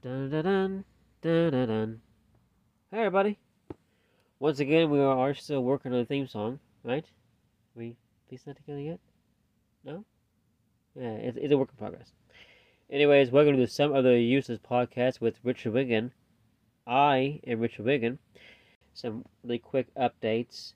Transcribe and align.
Dun 0.00 0.30
dun 0.30 0.44
dun 0.44 0.84
dun 1.22 1.50
dun 1.50 1.68
dun. 1.68 2.00
Hey 2.92 2.98
everybody! 2.98 3.36
Once 4.38 4.60
again, 4.60 4.90
we 4.90 5.00
are 5.00 5.34
still 5.34 5.64
working 5.64 5.92
on 5.92 5.98
a 5.98 6.04
theme 6.04 6.28
song, 6.28 6.60
right? 6.84 7.04
We 7.74 7.96
pieced 8.30 8.44
that 8.44 8.58
together 8.58 8.78
yet? 8.78 9.00
No? 9.82 10.04
Yeah, 10.94 11.14
it's, 11.14 11.36
it's 11.36 11.52
a 11.52 11.58
work 11.58 11.70
in 11.72 11.78
progress. 11.78 12.12
Anyways, 12.88 13.32
welcome 13.32 13.56
to 13.56 13.66
Some 13.66 13.92
Other 13.92 14.16
Useless 14.16 14.60
Podcast 14.60 15.20
with 15.20 15.40
Richard 15.42 15.72
Wiggin. 15.72 16.12
I 16.86 17.40
am 17.44 17.58
Richard 17.58 17.84
Wiggin. 17.84 18.20
Some 18.94 19.24
really 19.42 19.58
quick 19.58 19.92
updates. 19.96 20.74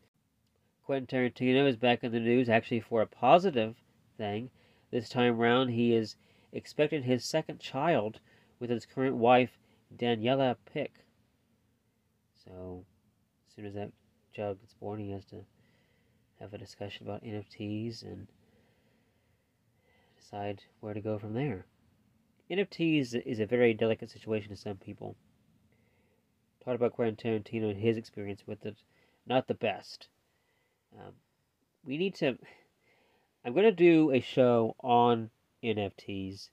Quentin 0.84 1.06
Tarantino 1.06 1.68
is 1.68 1.76
back 1.76 2.02
in 2.02 2.10
the 2.10 2.18
news, 2.18 2.48
actually 2.48 2.80
for 2.80 3.00
a 3.00 3.06
positive 3.06 3.76
thing. 4.18 4.50
This 4.90 5.08
time 5.08 5.38
round, 5.38 5.70
he 5.70 5.94
is 5.94 6.16
expecting 6.52 7.04
his 7.04 7.24
second 7.24 7.60
child 7.60 8.18
with 8.62 8.70
his 8.70 8.86
current 8.86 9.16
wife, 9.16 9.58
Daniella 9.94 10.56
Pick. 10.72 10.92
So, 12.44 12.84
as 13.48 13.56
soon 13.56 13.66
as 13.66 13.74
that 13.74 13.90
child 14.32 14.60
gets 14.60 14.74
born, 14.74 15.00
he 15.00 15.10
has 15.10 15.24
to 15.26 15.44
have 16.38 16.54
a 16.54 16.58
discussion 16.58 17.04
about 17.04 17.24
NFTs 17.24 18.04
and 18.04 18.28
decide 20.16 20.62
where 20.78 20.94
to 20.94 21.00
go 21.00 21.18
from 21.18 21.34
there. 21.34 21.66
NFTs 22.48 23.20
is 23.26 23.40
a 23.40 23.46
very 23.46 23.74
delicate 23.74 24.10
situation 24.10 24.50
to 24.50 24.56
some 24.56 24.76
people. 24.76 25.16
Talked 26.64 26.76
about 26.76 26.92
Quentin 26.92 27.16
Tarantino 27.16 27.68
and 27.68 27.80
his 27.80 27.96
experience 27.96 28.44
with 28.46 28.64
it. 28.64 28.76
Not 29.26 29.48
the 29.48 29.54
best. 29.54 30.06
Um, 30.96 31.14
we 31.84 31.98
need 31.98 32.14
to. 32.16 32.38
I'm 33.44 33.54
going 33.54 33.64
to 33.64 33.72
do 33.72 34.12
a 34.12 34.20
show 34.20 34.76
on 34.78 35.30
NFTs 35.64 36.50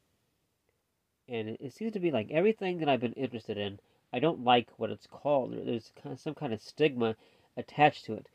and 1.31 1.57
it, 1.59 1.73
seems 1.73 1.93
to 1.93 1.99
be 1.99 2.11
like 2.11 2.31
everything 2.31 2.79
that 2.79 2.89
I've 2.89 2.99
been 2.99 3.13
interested 3.13 3.57
in, 3.57 3.79
I 4.11 4.19
don't 4.19 4.43
like 4.43 4.67
what 4.77 4.89
it's 4.89 5.05
called. 5.05 5.53
There's 5.53 5.91
kind 6.01 6.13
of 6.13 6.19
some 6.19 6.33
kind 6.33 6.53
of 6.53 6.61
stigma 6.61 7.15
attached 7.55 8.05
to 8.05 8.13
it. 8.13 8.27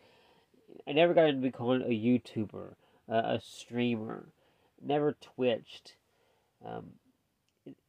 I 0.87 0.93
never 0.93 1.15
got 1.15 1.29
into 1.29 1.41
becoming 1.41 1.83
a 1.83 1.87
YouTuber, 1.87 2.75
uh, 3.09 3.23
a 3.25 3.41
streamer, 3.41 4.27
never 4.81 5.13
twitched. 5.13 5.97
Um, 6.65 6.93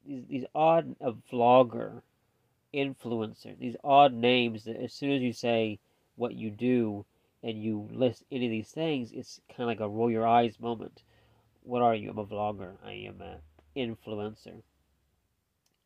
these 0.05 0.25
these 0.27 0.45
odd 0.55 0.95
a 1.01 1.11
vlogger, 1.11 2.01
influencer, 2.73 3.57
these 3.59 3.75
odd 3.83 4.13
names 4.13 4.63
that 4.63 4.77
as 4.77 4.93
soon 4.93 5.11
as 5.11 5.21
you 5.21 5.33
say 5.33 5.79
what 6.15 6.33
you 6.33 6.49
do 6.49 7.05
and 7.43 7.61
you 7.61 7.87
list 7.91 8.23
any 8.31 8.45
of 8.45 8.51
these 8.51 8.71
things, 8.71 9.11
it's 9.11 9.39
kind 9.49 9.61
of 9.61 9.67
like 9.67 9.79
a 9.79 9.89
roll 9.89 10.09
your 10.09 10.27
eyes 10.27 10.59
moment. 10.59 11.03
What 11.63 11.81
are 11.81 11.95
you? 11.95 12.09
I'm 12.09 12.17
a 12.17 12.25
vlogger. 12.25 12.73
I 12.83 12.93
am 12.93 13.21
an 13.21 13.37
influencer. 13.75 14.61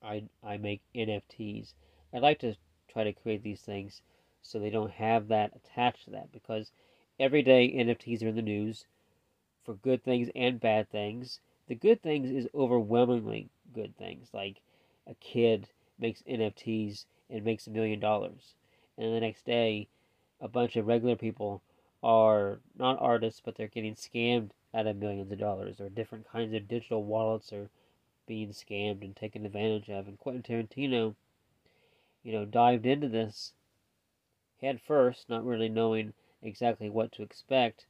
I, 0.02 0.24
I 0.44 0.58
make 0.58 0.82
NFTs. 0.96 1.74
I 2.14 2.20
like 2.20 2.40
to 2.40 2.56
try 2.88 3.04
to 3.04 3.14
create 3.14 3.44
these 3.44 3.62
things 3.62 4.02
so 4.42 4.58
they 4.58 4.70
don't 4.70 4.92
have 4.92 5.28
that 5.28 5.56
attached 5.56 6.06
to 6.06 6.12
that 6.12 6.32
because 6.32 6.72
every 7.20 7.42
day 7.42 7.72
NFTs 7.72 8.24
are 8.24 8.30
in 8.30 8.36
the 8.36 8.42
news 8.42 8.86
for 9.64 9.76
good 9.76 10.04
things 10.04 10.30
and 10.36 10.60
bad 10.60 10.90
things. 10.90 11.42
The 11.68 11.76
good 11.76 12.02
things 12.02 12.32
is 12.32 12.48
overwhelmingly 12.56 13.50
good 13.74 13.96
things, 13.98 14.30
like 14.34 14.62
a 15.06 15.14
kid 15.16 15.70
makes 16.00 16.24
NFTs 16.24 17.06
and 17.30 17.44
makes 17.44 17.68
a 17.68 17.72
million 17.72 18.00
dollars, 18.00 18.56
and 18.98 19.14
the 19.14 19.20
next 19.20 19.46
day, 19.46 19.88
a 20.42 20.48
bunch 20.48 20.76
of 20.76 20.88
regular 20.88 21.16
people 21.16 21.62
are 22.02 22.60
not 22.78 22.98
artists, 23.00 23.42
but 23.44 23.56
they're 23.56 23.68
getting 23.68 23.94
scammed 23.94 24.52
out 24.74 24.88
of 24.88 24.98
millions 24.98 25.32
of 25.32 25.38
dollars, 25.38 25.80
or 25.80 25.90
different 25.90 26.28
kinds 26.28 26.54
of 26.54 26.68
digital 26.68 27.04
wallets 27.04 27.54
or 27.54 27.70
being 28.30 28.50
scammed 28.50 29.02
and 29.02 29.16
taken 29.16 29.44
advantage 29.44 29.90
of. 29.90 30.08
And 30.08 30.20
Quentin 30.20 30.44
Tarantino, 30.44 31.16
you 32.22 32.32
know, 32.32 32.46
dived 32.46 32.86
into 32.86 33.10
this 33.10 33.54
head 34.62 34.80
first, 34.80 35.28
not 35.30 35.44
really 35.44 35.68
knowing 35.68 36.14
exactly 36.44 36.92
what 36.92 37.12
to 37.14 37.24
expect. 37.24 37.88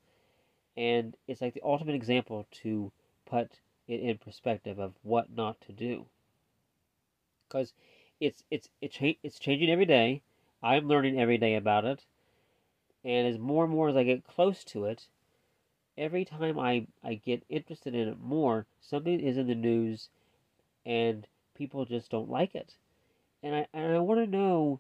And 0.78 1.18
it's 1.28 1.42
like 1.42 1.54
the 1.54 1.62
ultimate 1.62 1.94
example 1.94 2.48
to 2.64 2.94
put 3.26 3.60
it 3.86 4.00
in 4.00 4.18
perspective 4.18 4.80
of 4.80 4.94
what 5.04 5.36
not 5.36 5.60
to 5.62 5.74
do. 5.74 6.06
Because 7.48 7.74
it's 8.22 8.44
it's 8.50 8.70
it's 8.82 8.98
it's 9.22 9.40
changing 9.40 9.70
every 9.70 9.86
day. 9.86 10.22
I'm 10.64 10.88
learning 10.88 11.20
every 11.20 11.38
day 11.38 11.56
about 11.56 11.84
it, 11.84 12.06
and 13.04 13.28
as 13.28 13.38
more 13.38 13.66
and 13.66 13.74
more 13.74 13.90
as 13.90 13.96
I 13.98 14.04
get 14.04 14.28
close 14.28 14.64
to 14.66 14.86
it, 14.86 15.08
every 15.98 16.24
time 16.24 16.58
I 16.58 16.88
I 17.04 17.16
get 17.16 17.44
interested 17.50 17.94
in 17.94 18.08
it 18.08 18.22
more, 18.22 18.68
something 18.80 19.20
is 19.20 19.38
in 19.38 19.48
the 19.48 19.56
news 19.56 20.10
and 20.86 21.28
people 21.56 21.86
just 21.86 22.10
don't 22.10 22.30
like 22.30 22.56
it. 22.56 22.76
And 23.44 23.56
I 23.56 23.68
and 23.74 23.94
I 23.94 24.00
want 24.00 24.20
to 24.20 24.28
know 24.28 24.80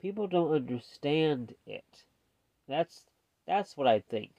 people 0.00 0.26
don't 0.26 0.52
understand 0.52 1.54
it. 1.66 2.04
That's 2.68 3.06
that's 3.46 3.76
what 3.76 3.86
I 3.86 4.00
think. 4.00 4.32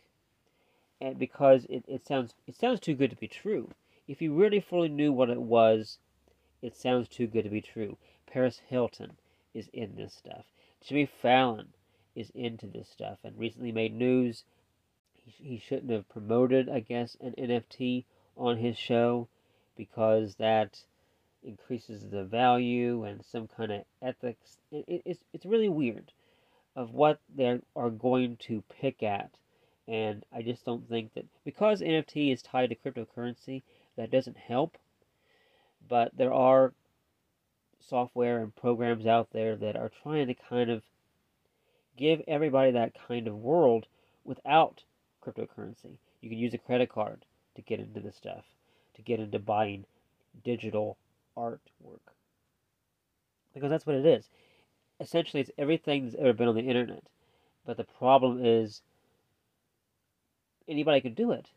And 1.01 1.17
because 1.17 1.66
it, 1.69 1.85
it 1.88 2.05
sounds 2.05 2.33
it 2.47 2.55
sounds 2.55 2.79
too 2.79 2.95
good 2.95 3.09
to 3.09 3.16
be 3.16 3.27
true. 3.27 3.69
If 4.07 4.22
you 4.22 4.33
really 4.33 4.59
fully 4.59 4.89
knew 4.89 5.11
what 5.11 5.29
it 5.29 5.41
was, 5.41 5.97
it 6.61 6.75
sounds 6.75 7.07
too 7.07 7.27
good 7.27 7.43
to 7.43 7.49
be 7.49 7.61
true. 7.61 7.97
Paris 8.25 8.61
Hilton 8.67 9.17
is 9.53 9.69
in 9.73 9.95
this 9.95 10.13
stuff. 10.13 10.45
Jimmy 10.81 11.05
Fallon 11.05 11.73
is 12.16 12.29
into 12.35 12.67
this 12.67 12.89
stuff 12.89 13.19
and 13.23 13.38
recently 13.38 13.72
made 13.72 13.93
news. 13.93 14.43
He, 15.13 15.31
he 15.31 15.57
shouldn't 15.57 15.91
have 15.91 16.09
promoted, 16.09 16.67
I 16.67 16.81
guess, 16.81 17.16
an 17.22 17.33
NFT 17.38 18.03
on 18.35 18.57
his 18.57 18.77
show 18.77 19.27
because 19.75 20.35
that 20.35 20.79
increases 21.44 22.09
the 22.09 22.23
value 22.23 23.03
and 23.03 23.23
some 23.25 23.47
kind 23.47 23.72
of 23.72 23.81
ethics. 24.01 24.57
It, 24.72 24.85
it, 24.88 25.01
it's, 25.06 25.19
it's 25.34 25.45
really 25.45 25.69
weird 25.69 26.11
of 26.75 26.91
what 26.91 27.19
they 27.35 27.59
are 27.75 27.89
going 27.89 28.38
to 28.47 28.63
pick 28.81 29.03
at. 29.03 29.31
And 29.88 30.25
I 30.34 30.41
just 30.41 30.66
don't 30.66 30.88
think 30.88 31.13
that 31.13 31.25
because 31.44 31.81
NFT 31.81 32.31
is 32.31 32.41
tied 32.41 32.69
to 32.69 32.75
cryptocurrency, 32.75 33.63
that 33.97 34.11
doesn't 34.11 34.38
help. 34.38 34.78
But 35.88 36.11
there 36.16 36.34
are 36.34 36.73
software 37.81 38.41
and 38.41 38.55
programs 38.55 39.05
out 39.05 39.29
there 39.31 39.55
that 39.57 39.75
are 39.75 39.91
trying 40.01 40.28
to 40.28 40.34
kind 40.34 40.69
of 40.69 40.81
give 41.97 42.22
everybody 42.28 42.72
that 42.72 42.95
kind 43.07 43.28
of 43.28 43.35
world 43.35 43.85
without 44.23 44.84
cryptocurrency. 45.22 45.97
You 46.22 46.29
can 46.29 46.40
use 46.40 46.53
a 46.53 46.57
credit 46.57 46.90
card 46.90 47.25
to 47.55 47.61
get 47.61 47.79
into 47.79 48.00
this 48.00 48.16
stuff 48.16 48.45
get 49.03 49.19
into 49.19 49.40
buying 49.40 49.86
digital 50.44 50.97
artwork. 51.38 51.59
Because 53.53 53.69
that's 53.69 53.86
what 53.86 53.96
it 53.96 54.06
is. 54.06 54.30
Essentially, 55.00 55.41
it's 55.41 55.52
everything 55.58 56.06
that's 56.06 56.16
ever 56.18 56.34
been 56.34 56.47
on 56.47 56.56
the 56.56 56.62
internet. 56.62 57.03
But 57.66 57.78
the 57.78 57.84
problem 57.84 58.44
is, 58.44 58.81
anybody 60.68 61.02
can 61.02 61.14
do 61.14 61.31
it. 61.31 61.50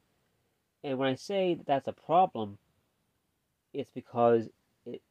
And 0.84 0.99
when 0.99 1.09
I 1.09 1.15
say 1.15 1.55
that 1.55 1.67
that's 1.67 1.89
a 1.89 1.93
problem, 1.93 2.59
it's 3.73 3.91
because 3.95 4.49
it. 4.84 5.03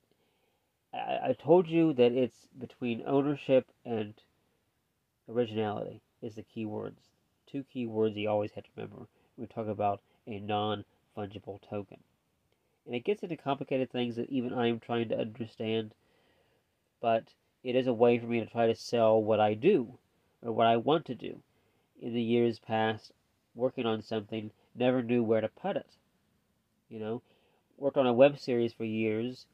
I, 0.93 1.29
I 1.29 1.35
told 1.37 1.67
you 1.67 1.93
that 1.93 2.11
it's 2.11 2.47
between 2.57 3.03
ownership 3.05 3.67
and 3.83 4.13
originality 5.27 6.01
is 6.21 6.35
the 6.35 6.43
key 6.43 6.65
words. 6.65 7.09
Two 7.45 7.63
key 7.63 7.85
words 7.87 8.15
you 8.15 8.29
always 8.29 8.51
have 8.53 8.63
to 8.63 8.69
remember 8.75 9.07
we 9.37 9.45
talk 9.45 9.67
about 9.67 10.01
a 10.27 10.39
non 10.39 10.85
fungible 11.15 11.59
token 11.69 11.99
and 12.85 12.95
it 12.95 13.03
gets 13.03 13.23
into 13.23 13.35
complicated 13.35 13.89
things 13.89 14.15
that 14.15 14.29
even 14.29 14.53
I 14.53 14.67
am 14.67 14.79
trying 14.79 15.09
to 15.09 15.19
understand. 15.19 15.93
But 17.01 17.33
it 17.63 17.75
is 17.75 17.87
a 17.87 17.93
way 17.93 18.19
for 18.19 18.27
me 18.27 18.39
to 18.39 18.45
try 18.45 18.67
to 18.67 18.75
sell 18.75 19.21
what 19.21 19.39
I 19.39 19.53
do 19.55 19.97
or 20.41 20.51
what 20.51 20.67
I 20.67 20.77
want 20.77 21.05
to 21.05 21.15
do. 21.15 21.41
In 21.99 22.13
the 22.13 22.21
years 22.21 22.59
past, 22.59 23.11
working 23.55 23.85
on 23.85 24.01
something, 24.01 24.51
never 24.75 25.01
knew 25.01 25.23
where 25.23 25.41
to 25.41 25.47
put 25.47 25.77
it. 25.77 25.97
You 26.89 26.99
know, 26.99 27.21
worked 27.77 27.97
on 27.97 28.05
a 28.05 28.13
web 28.13 28.37
series 28.37 28.73
for 28.73 28.85
years 28.85 29.47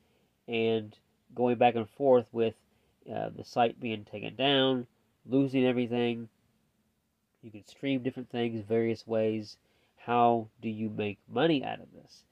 and 0.48 0.98
going 1.34 1.58
back 1.58 1.76
and 1.76 1.90
forth 1.90 2.26
with 2.32 2.56
uh, 3.10 3.30
the 3.30 3.44
site 3.44 3.80
being 3.80 4.04
taken 4.04 4.36
down, 4.36 4.88
losing 5.26 5.66
everything. 5.66 6.28
You 7.42 7.52
can 7.52 7.66
stream 7.66 8.04
different 8.04 8.30
things 8.30 8.62
various 8.68 9.08
ways. 9.08 9.58
How 9.96 10.50
do 10.62 10.70
you 10.70 10.90
make 10.90 11.20
money 11.30 11.64
out 11.64 11.80
of 11.80 11.92
this? 11.94 12.24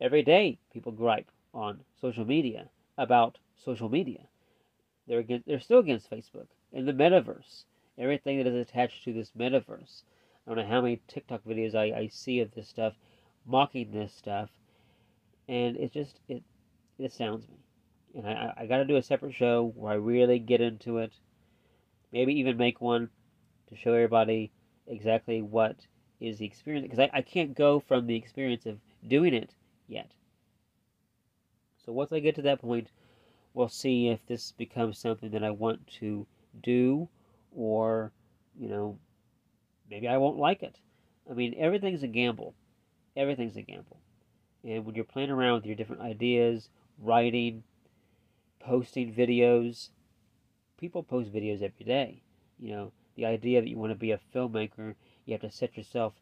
Every 0.00 0.22
day, 0.22 0.58
people 0.72 0.92
gripe 0.92 1.30
on 1.52 1.84
social 2.00 2.24
media 2.24 2.70
about 2.96 3.36
social 3.56 3.90
media. 3.90 4.28
They're 5.06 5.18
against, 5.18 5.46
they're 5.46 5.60
still 5.60 5.80
against 5.80 6.10
Facebook 6.10 6.46
and 6.72 6.88
the 6.88 6.92
metaverse. 6.92 7.64
Everything 7.98 8.38
that 8.38 8.46
is 8.46 8.54
attached 8.54 9.04
to 9.04 9.12
this 9.12 9.32
metaverse. 9.38 10.04
I 10.46 10.54
don't 10.54 10.56
know 10.56 10.66
how 10.66 10.80
many 10.80 11.02
TikTok 11.06 11.44
videos 11.44 11.74
I, 11.74 11.98
I 11.98 12.06
see 12.06 12.40
of 12.40 12.54
this 12.54 12.68
stuff, 12.68 12.94
mocking 13.44 13.90
this 13.90 14.14
stuff, 14.14 14.48
and 15.48 15.76
it 15.76 15.92
just 15.92 16.20
it 16.28 16.42
it 16.98 17.04
astounds 17.04 17.46
me. 17.46 17.58
And 18.14 18.26
I 18.26 18.54
I 18.56 18.66
got 18.66 18.78
to 18.78 18.86
do 18.86 18.96
a 18.96 19.02
separate 19.02 19.34
show 19.34 19.72
where 19.76 19.92
I 19.92 19.96
really 19.96 20.38
get 20.38 20.62
into 20.62 20.96
it. 20.98 21.12
Maybe 22.10 22.32
even 22.38 22.56
make 22.56 22.80
one 22.80 23.10
to 23.68 23.76
show 23.76 23.92
everybody 23.92 24.50
exactly 24.86 25.42
what 25.42 25.76
is 26.20 26.38
the 26.38 26.46
experience 26.46 26.84
because 26.84 26.98
I, 26.98 27.10
I 27.18 27.22
can't 27.22 27.54
go 27.54 27.80
from 27.80 28.06
the 28.06 28.16
experience 28.16 28.64
of 28.64 28.78
doing 29.06 29.34
it 29.34 29.54
yet. 29.90 30.12
So 31.84 31.92
once 31.92 32.12
I 32.12 32.20
get 32.20 32.34
to 32.36 32.42
that 32.42 32.60
point, 32.60 32.88
we'll 33.54 33.68
see 33.68 34.08
if 34.08 34.24
this 34.26 34.52
becomes 34.52 34.98
something 34.98 35.30
that 35.30 35.44
I 35.44 35.50
want 35.50 35.86
to 35.98 36.26
do 36.62 37.08
or, 37.54 38.12
you 38.58 38.68
know, 38.68 38.98
maybe 39.90 40.06
I 40.08 40.18
won't 40.18 40.38
like 40.38 40.62
it. 40.62 40.78
I 41.28 41.34
mean, 41.34 41.54
everything's 41.58 42.02
a 42.02 42.08
gamble. 42.08 42.54
Everything's 43.16 43.56
a 43.56 43.62
gamble. 43.62 43.98
And 44.62 44.84
when 44.84 44.94
you're 44.94 45.04
playing 45.04 45.30
around 45.30 45.54
with 45.54 45.66
your 45.66 45.74
different 45.74 46.02
ideas, 46.02 46.68
writing, 46.98 47.62
posting 48.60 49.12
videos, 49.12 49.88
people 50.78 51.02
post 51.02 51.32
videos 51.32 51.62
every 51.62 51.84
day. 51.84 52.22
You 52.58 52.72
know, 52.72 52.92
the 53.16 53.26
idea 53.26 53.60
that 53.60 53.68
you 53.68 53.78
want 53.78 53.92
to 53.92 53.98
be 53.98 54.12
a 54.12 54.20
filmmaker, 54.34 54.94
you 55.24 55.32
have 55.32 55.40
to 55.40 55.50
set 55.50 55.76
yourself 55.76 56.14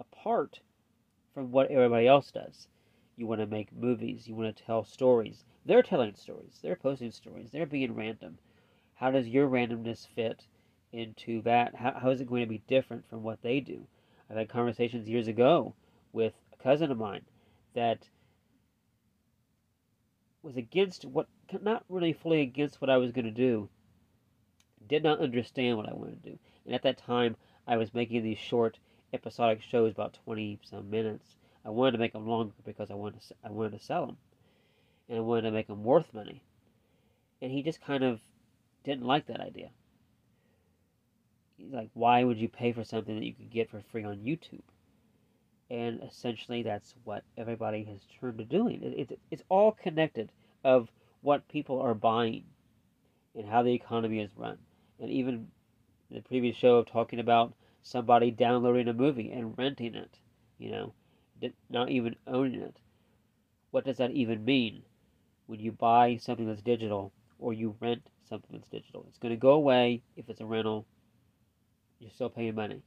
apart 0.00 0.60
from 1.34 1.52
what 1.52 1.70
everybody 1.70 2.06
else 2.06 2.30
does. 2.30 2.68
You 3.18 3.26
want 3.26 3.40
to 3.40 3.48
make 3.48 3.72
movies, 3.72 4.28
you 4.28 4.36
want 4.36 4.56
to 4.56 4.64
tell 4.64 4.84
stories. 4.84 5.44
They're 5.66 5.82
telling 5.82 6.14
stories, 6.14 6.60
they're 6.62 6.76
posting 6.76 7.10
stories, 7.10 7.50
they're 7.50 7.66
being 7.66 7.96
random. 7.96 8.38
How 8.94 9.10
does 9.10 9.26
your 9.26 9.48
randomness 9.48 10.06
fit 10.06 10.46
into 10.92 11.42
that? 11.42 11.74
How, 11.74 11.94
how 12.00 12.10
is 12.10 12.20
it 12.20 12.28
going 12.28 12.42
to 12.42 12.48
be 12.48 12.62
different 12.68 13.08
from 13.10 13.24
what 13.24 13.42
they 13.42 13.58
do? 13.58 13.88
I've 14.30 14.36
had 14.36 14.48
conversations 14.48 15.08
years 15.08 15.26
ago 15.26 15.74
with 16.12 16.34
a 16.52 16.62
cousin 16.62 16.92
of 16.92 16.98
mine 16.98 17.22
that 17.74 18.08
was 20.40 20.56
against 20.56 21.04
what, 21.04 21.26
not 21.60 21.84
really 21.88 22.12
fully 22.12 22.40
against 22.40 22.80
what 22.80 22.88
I 22.88 22.98
was 22.98 23.10
going 23.10 23.24
to 23.24 23.32
do, 23.32 23.68
did 24.86 25.02
not 25.02 25.18
understand 25.18 25.76
what 25.76 25.88
I 25.88 25.94
wanted 25.94 26.22
to 26.22 26.30
do. 26.30 26.38
And 26.64 26.72
at 26.72 26.82
that 26.82 26.98
time, 26.98 27.34
I 27.66 27.78
was 27.78 27.92
making 27.92 28.22
these 28.22 28.38
short 28.38 28.78
episodic 29.12 29.60
shows, 29.60 29.90
about 29.92 30.18
20 30.24 30.60
some 30.62 30.88
minutes. 30.88 31.34
I 31.68 31.70
wanted 31.70 31.92
to 31.92 31.98
make 31.98 32.14
them 32.14 32.26
longer 32.26 32.54
because 32.64 32.90
I 32.90 32.94
wanted 32.94 33.20
to, 33.28 33.34
I 33.44 33.50
wanted 33.50 33.78
to 33.78 33.84
sell 33.84 34.06
them. 34.06 34.16
And 35.06 35.18
I 35.18 35.20
wanted 35.20 35.42
to 35.42 35.50
make 35.50 35.66
them 35.66 35.84
worth 35.84 36.14
money. 36.14 36.42
And 37.42 37.52
he 37.52 37.62
just 37.62 37.82
kind 37.82 38.02
of 38.02 38.20
didn't 38.84 39.04
like 39.04 39.26
that 39.26 39.40
idea. 39.40 39.68
He's 41.58 41.70
like, 41.70 41.90
why 41.92 42.24
would 42.24 42.38
you 42.38 42.48
pay 42.48 42.72
for 42.72 42.84
something 42.84 43.14
that 43.14 43.24
you 43.24 43.34
could 43.34 43.50
get 43.50 43.68
for 43.68 43.82
free 43.92 44.02
on 44.02 44.16
YouTube? 44.16 44.62
And 45.68 46.02
essentially, 46.02 46.62
that's 46.62 46.94
what 47.04 47.22
everybody 47.36 47.84
has 47.84 48.00
turned 48.18 48.38
to 48.38 48.46
doing. 48.46 48.82
It, 48.82 49.10
it, 49.10 49.18
it's 49.30 49.42
all 49.50 49.72
connected 49.72 50.32
of 50.64 50.88
what 51.20 51.48
people 51.48 51.82
are 51.82 51.94
buying 51.94 52.44
and 53.34 53.46
how 53.46 53.62
the 53.62 53.74
economy 53.74 54.20
is 54.20 54.30
run. 54.38 54.56
And 54.98 55.10
even 55.10 55.48
the 56.10 56.22
previous 56.22 56.56
show 56.56 56.76
of 56.76 56.86
talking 56.86 57.20
about 57.20 57.52
somebody 57.82 58.30
downloading 58.30 58.88
a 58.88 58.94
movie 58.94 59.30
and 59.30 59.58
renting 59.58 59.94
it, 59.94 60.18
you 60.56 60.70
know, 60.70 60.94
not 61.70 61.90
even 61.90 62.16
owning 62.26 62.60
it. 62.62 62.76
What 63.70 63.84
does 63.84 63.98
that 63.98 64.12
even 64.12 64.44
mean 64.44 64.82
when 65.46 65.60
you 65.60 65.72
buy 65.72 66.16
something 66.16 66.46
that's 66.46 66.62
digital 66.62 67.12
or 67.38 67.52
you 67.52 67.76
rent 67.80 68.08
something 68.28 68.50
that's 68.52 68.68
digital? 68.68 69.04
It's 69.08 69.18
going 69.18 69.34
to 69.34 69.40
go 69.40 69.52
away 69.52 70.02
if 70.16 70.28
it's 70.28 70.40
a 70.40 70.46
rental. 70.46 70.86
You're 71.98 72.10
still 72.10 72.30
paying 72.30 72.54
money. 72.54 72.82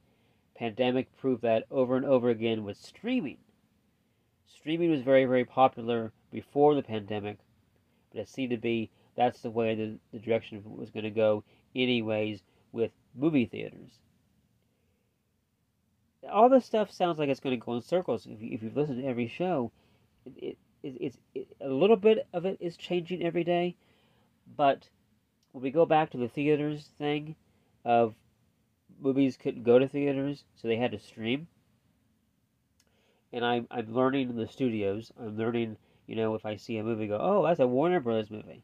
Pandemic 0.54 1.16
proved 1.16 1.42
that 1.42 1.64
over 1.70 1.96
and 1.96 2.04
over 2.04 2.30
again 2.30 2.64
with 2.64 2.76
streaming. 2.76 3.38
Streaming 4.46 4.90
was 4.90 5.02
very, 5.02 5.24
very 5.24 5.44
popular 5.44 6.12
before 6.30 6.74
the 6.74 6.82
pandemic, 6.82 7.38
but 8.10 8.20
it 8.20 8.28
seemed 8.28 8.50
to 8.50 8.56
be 8.56 8.90
that's 9.14 9.40
the 9.40 9.50
way 9.50 9.74
the, 9.74 9.98
the 10.12 10.18
direction 10.18 10.62
was 10.64 10.90
going 10.90 11.04
to 11.04 11.10
go, 11.10 11.44
anyways, 11.74 12.42
with 12.72 12.92
movie 13.14 13.46
theaters. 13.46 13.98
All 16.30 16.48
this 16.48 16.64
stuff 16.64 16.90
sounds 16.90 17.18
like 17.18 17.28
it's 17.28 17.40
going 17.40 17.58
to 17.58 17.64
go 17.64 17.74
in 17.74 17.82
circles. 17.82 18.26
If, 18.26 18.40
you, 18.40 18.50
if 18.52 18.62
you've 18.62 18.76
listened 18.76 19.02
to 19.02 19.08
every 19.08 19.28
show, 19.28 19.72
it, 20.36 20.56
it, 20.82 20.96
it, 21.00 21.14
it, 21.34 21.56
a 21.60 21.68
little 21.68 21.96
bit 21.96 22.26
of 22.32 22.44
it 22.44 22.58
is 22.60 22.76
changing 22.76 23.22
every 23.22 23.44
day, 23.44 23.76
but 24.56 24.88
when 25.52 25.62
we 25.62 25.70
go 25.70 25.86
back 25.86 26.10
to 26.10 26.18
the 26.18 26.28
theaters 26.28 26.90
thing 26.98 27.34
of 27.84 28.14
movies 29.00 29.36
couldn't 29.36 29.64
go 29.64 29.78
to 29.78 29.88
theaters, 29.88 30.44
so 30.56 30.68
they 30.68 30.76
had 30.76 30.92
to 30.92 30.98
stream. 30.98 31.46
And 33.32 33.44
I'm, 33.44 33.66
I'm 33.70 33.92
learning 33.94 34.30
in 34.30 34.36
the 34.36 34.46
studios. 34.46 35.10
I'm 35.18 35.36
learning, 35.36 35.76
you 36.06 36.16
know, 36.16 36.34
if 36.34 36.44
I 36.44 36.56
see 36.56 36.76
a 36.76 36.84
movie, 36.84 37.06
go, 37.06 37.18
oh, 37.20 37.44
that's 37.46 37.60
a 37.60 37.66
Warner 37.66 38.00
Brothers 38.00 38.30
movie. 38.30 38.62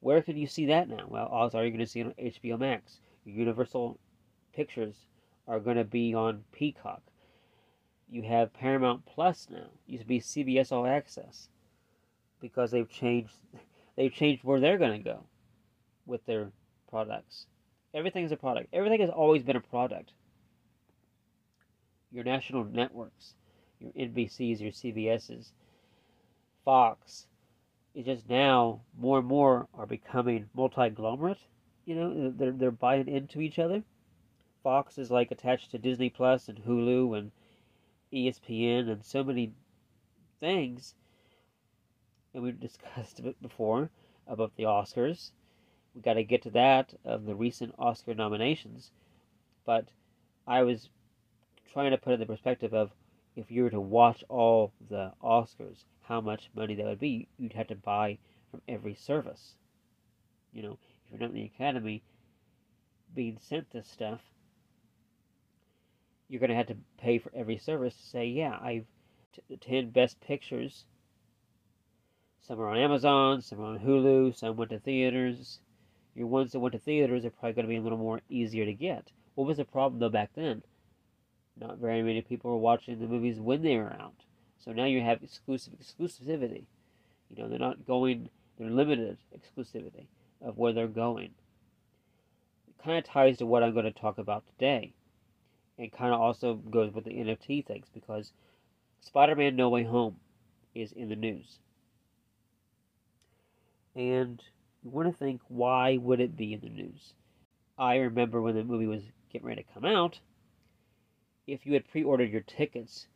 Where 0.00 0.22
can 0.22 0.36
you 0.36 0.46
see 0.46 0.66
that 0.66 0.88
now? 0.88 1.06
Well, 1.08 1.26
also, 1.26 1.58
are 1.58 1.64
you 1.64 1.70
going 1.70 1.80
to 1.80 1.86
see 1.86 2.00
it 2.00 2.06
on 2.06 2.14
HBO 2.14 2.58
Max? 2.58 3.00
Universal 3.24 3.98
Pictures 4.52 5.06
are 5.50 5.58
going 5.58 5.76
to 5.76 5.84
be 5.84 6.14
on 6.14 6.44
Peacock. 6.52 7.02
You 8.08 8.22
have 8.22 8.54
Paramount 8.54 9.04
Plus 9.04 9.48
now. 9.50 9.66
It 9.86 9.92
used 9.92 10.02
to 10.02 10.08
be 10.08 10.20
CBS 10.20 10.70
All 10.70 10.86
Access 10.86 11.48
because 12.40 12.70
they've 12.70 12.88
changed. 12.88 13.34
They've 13.96 14.14
changed 14.14 14.44
where 14.44 14.60
they're 14.60 14.78
going 14.78 14.96
to 14.96 15.04
go 15.04 15.24
with 16.06 16.24
their 16.24 16.52
products. 16.88 17.46
Everything 17.92 18.24
is 18.24 18.32
a 18.32 18.36
product. 18.36 18.68
Everything 18.72 19.00
has 19.00 19.10
always 19.10 19.42
been 19.42 19.56
a 19.56 19.60
product. 19.60 20.12
Your 22.10 22.24
national 22.24 22.64
networks, 22.64 23.34
your 23.78 23.90
NBCs, 23.92 24.60
your 24.60 24.70
CBSs, 24.70 25.50
Fox, 26.64 27.26
it's 27.94 28.06
just 28.06 28.30
now 28.30 28.80
more 28.98 29.18
and 29.18 29.26
more 29.26 29.66
are 29.74 29.86
becoming 29.86 30.48
multi-glomerate. 30.54 31.36
You 31.84 31.96
know, 31.96 32.30
they're 32.30 32.52
they're 32.52 32.70
buying 32.70 33.08
into 33.08 33.40
each 33.40 33.58
other. 33.58 33.82
Fox 34.62 34.98
is 34.98 35.10
like 35.10 35.30
attached 35.30 35.70
to 35.70 35.78
Disney 35.78 36.10
Plus 36.10 36.48
and 36.48 36.64
Hulu 36.64 37.16
and 37.18 37.32
ESPN 38.12 38.90
and 38.90 39.04
so 39.04 39.24
many 39.24 39.52
things. 40.38 40.94
And 42.34 42.42
we've 42.42 42.60
discussed 42.60 43.20
it 43.20 43.40
before 43.42 43.90
about 44.26 44.54
the 44.56 44.64
Oscars 44.64 45.32
we 45.94 46.00
got 46.00 46.14
to 46.14 46.24
get 46.24 46.42
to 46.42 46.50
that 46.50 46.94
of 47.04 47.24
the 47.24 47.34
recent 47.34 47.74
Oscar 47.78 48.14
nominations. 48.14 48.90
But 49.64 49.88
I 50.46 50.62
was 50.62 50.88
trying 51.72 51.90
to 51.90 51.98
put 51.98 52.10
it 52.10 52.14
in 52.14 52.20
the 52.20 52.26
perspective 52.26 52.74
of 52.74 52.92
if 53.36 53.50
you 53.50 53.64
were 53.64 53.70
to 53.70 53.80
watch 53.80 54.24
all 54.28 54.72
the 54.88 55.12
Oscars, 55.22 55.84
how 56.02 56.20
much 56.20 56.50
money 56.54 56.74
that 56.74 56.86
would 56.86 56.98
be. 56.98 57.28
You'd 57.38 57.52
have 57.52 57.68
to 57.68 57.74
buy 57.74 58.18
from 58.50 58.62
every 58.68 58.94
service. 58.94 59.54
You 60.52 60.62
know, 60.62 60.78
if 61.04 61.10
you're 61.10 61.20
not 61.20 61.30
in 61.30 61.36
the 61.36 61.44
Academy 61.54 62.02
being 63.14 63.38
sent 63.40 63.70
this 63.70 63.88
stuff, 63.88 64.20
you're 66.30 66.40
going 66.40 66.50
to 66.50 66.56
have 66.56 66.68
to 66.68 66.76
pay 66.98 67.18
for 67.18 67.30
every 67.34 67.58
service 67.58 67.94
to 67.94 68.06
say, 68.06 68.26
yeah, 68.26 68.56
I've 68.62 68.86
t- 69.34 69.42
the 69.50 69.56
10 69.58 69.90
best 69.90 70.18
pictures. 70.22 70.86
Some 72.40 72.58
are 72.60 72.68
on 72.68 72.78
Amazon, 72.78 73.42
some 73.42 73.60
are 73.60 73.64
on 73.64 73.80
Hulu, 73.80 74.34
some 74.34 74.56
went 74.56 74.70
to 74.70 74.78
theaters 74.78 75.58
your 76.14 76.26
ones 76.26 76.52
that 76.52 76.60
went 76.60 76.72
to 76.72 76.78
theaters 76.78 77.24
are 77.24 77.30
probably 77.30 77.52
going 77.52 77.66
to 77.66 77.70
be 77.70 77.76
a 77.76 77.80
little 77.80 77.98
more 77.98 78.20
easier 78.28 78.64
to 78.64 78.72
get. 78.72 79.10
What 79.34 79.46
was 79.46 79.58
the 79.58 79.64
problem 79.64 80.00
though 80.00 80.08
back 80.08 80.30
then? 80.34 80.62
Not 81.56 81.78
very 81.78 82.02
many 82.02 82.22
people 82.22 82.50
were 82.50 82.58
watching 82.58 82.98
the 82.98 83.06
movies 83.06 83.38
when 83.38 83.62
they 83.62 83.76
were 83.76 83.92
out. 83.92 84.24
So 84.58 84.72
now 84.72 84.84
you 84.84 85.00
have 85.00 85.22
exclusive 85.22 85.74
exclusivity. 85.74 86.64
You 87.28 87.42
know, 87.42 87.48
they're 87.48 87.58
not 87.58 87.86
going, 87.86 88.28
they're 88.58 88.70
limited 88.70 89.18
exclusivity 89.34 90.06
of 90.42 90.58
where 90.58 90.72
they're 90.72 90.88
going. 90.88 91.30
It 92.68 92.84
kind 92.84 92.98
of 92.98 93.04
ties 93.04 93.38
to 93.38 93.46
what 93.46 93.62
I'm 93.62 93.72
going 93.72 93.84
to 93.84 93.90
talk 93.90 94.18
about 94.18 94.44
today. 94.46 94.92
And 95.80 95.90
kind 95.90 96.12
of 96.12 96.20
also 96.20 96.56
goes 96.56 96.92
with 96.92 97.04
the 97.04 97.14
NFT 97.14 97.64
things 97.64 97.86
because 97.94 98.32
Spider 99.00 99.34
Man 99.34 99.56
No 99.56 99.70
Way 99.70 99.84
Home 99.84 100.16
is 100.74 100.92
in 100.92 101.08
the 101.08 101.16
news. 101.16 101.58
And 103.96 104.42
you 104.82 104.90
want 104.90 105.10
to 105.10 105.16
think, 105.16 105.40
why 105.48 105.96
would 105.96 106.20
it 106.20 106.36
be 106.36 106.52
in 106.52 106.60
the 106.60 106.68
news? 106.68 107.14
I 107.78 107.96
remember 107.96 108.42
when 108.42 108.56
the 108.56 108.62
movie 108.62 108.86
was 108.86 109.00
getting 109.32 109.46
ready 109.48 109.62
to 109.62 109.72
come 109.72 109.86
out, 109.86 110.20
if 111.46 111.64
you 111.64 111.72
had 111.72 111.88
pre 111.88 112.04
ordered 112.04 112.30
your 112.30 112.42
tickets, 112.42 113.06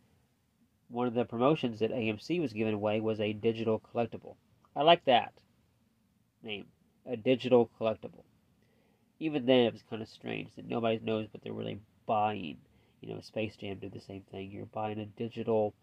one 0.89 1.07
of 1.07 1.13
the 1.13 1.27
promotions 1.27 1.81
that 1.81 1.93
AMC 1.93 2.41
was 2.41 2.55
giving 2.55 2.73
away 2.73 2.99
was 2.99 3.21
a 3.21 3.35
digital 3.35 3.79
collectible. 3.79 4.37
I 4.75 4.85
like 4.85 5.05
that 5.05 5.35
name, 6.43 6.69
a 7.05 7.19
digital 7.19 7.69
collectible. 7.79 8.25
Even 9.21 9.45
then, 9.45 9.67
it 9.67 9.75
was 9.75 9.83
kind 9.83 10.01
of 10.01 10.09
strange 10.09 10.49
that 10.57 10.67
nobody 10.67 10.99
knows 11.03 11.29
what 11.31 11.43
they're 11.43 11.53
really 11.53 11.81
buying. 12.07 12.59
You 13.01 13.15
know, 13.15 13.21
Space 13.21 13.57
Jam 13.57 13.79
did 13.79 13.93
the 13.93 14.01
same 14.01 14.23
thing. 14.31 14.51
You're 14.51 14.67
buying 14.67 14.99
a 14.99 15.07
digital 15.07 15.75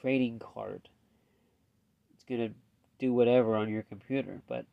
trading 0.00 0.38
card. 0.38 0.88
It's 2.14 2.24
to 2.24 2.54
do 2.98 3.12
whatever 3.12 3.56
on 3.56 3.68
your 3.68 3.82
computer, 3.82 4.40
but 4.48 4.64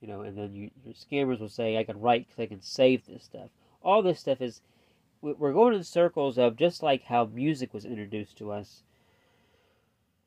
you 0.00 0.08
know, 0.08 0.22
and 0.22 0.36
then 0.36 0.54
you, 0.54 0.70
your 0.84 0.94
scammers 0.94 1.40
will 1.40 1.48
say, 1.48 1.76
I 1.76 1.84
can 1.84 2.00
right 2.00 2.26
click 2.34 2.50
and 2.50 2.62
save 2.62 3.06
this 3.06 3.24
stuff. 3.24 3.50
All 3.82 4.02
this 4.02 4.20
stuff 4.20 4.40
is, 4.40 4.60
we're 5.20 5.52
going 5.52 5.74
in 5.74 5.84
circles 5.84 6.38
of 6.38 6.56
just 6.56 6.82
like 6.82 7.04
how 7.04 7.24
music 7.24 7.72
was 7.72 7.84
introduced 7.84 8.36
to 8.38 8.52
us. 8.52 8.82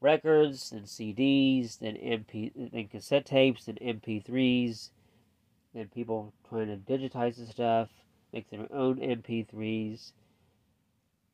Records, 0.02 0.72
and 0.72 0.86
CDs, 0.86 1.80
then 1.80 1.96
MP, 1.96 2.52
then 2.56 2.88
cassette 2.88 3.26
tapes, 3.26 3.68
and 3.68 3.78
MP3s, 3.80 4.90
then 5.74 5.88
people 5.94 6.34
trying 6.50 6.68
to 6.68 6.78
digitize 6.78 7.36
the 7.38 7.46
stuff, 7.46 7.90
make 8.34 8.50
their 8.50 8.68
own 8.74 8.98
MP3s, 8.98 10.12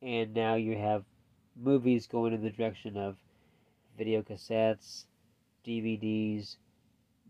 and 0.02 0.34
now 0.34 0.54
you 0.54 0.76
have 0.76 1.04
movies 1.56 2.06
going 2.06 2.32
in 2.32 2.42
the 2.42 2.50
direction 2.50 2.96
of 2.96 3.16
video 3.96 4.22
cassettes, 4.22 5.04
DVDs. 5.66 6.56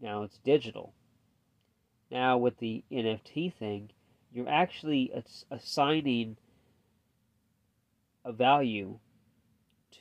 Now 0.00 0.24
it's 0.24 0.38
digital. 0.38 0.92
Now 2.10 2.38
with 2.38 2.58
the 2.58 2.84
NFT 2.90 3.54
thing, 3.54 3.90
you're 4.32 4.48
actually 4.48 5.12
assigning 5.50 6.36
a 8.24 8.32
value 8.32 8.98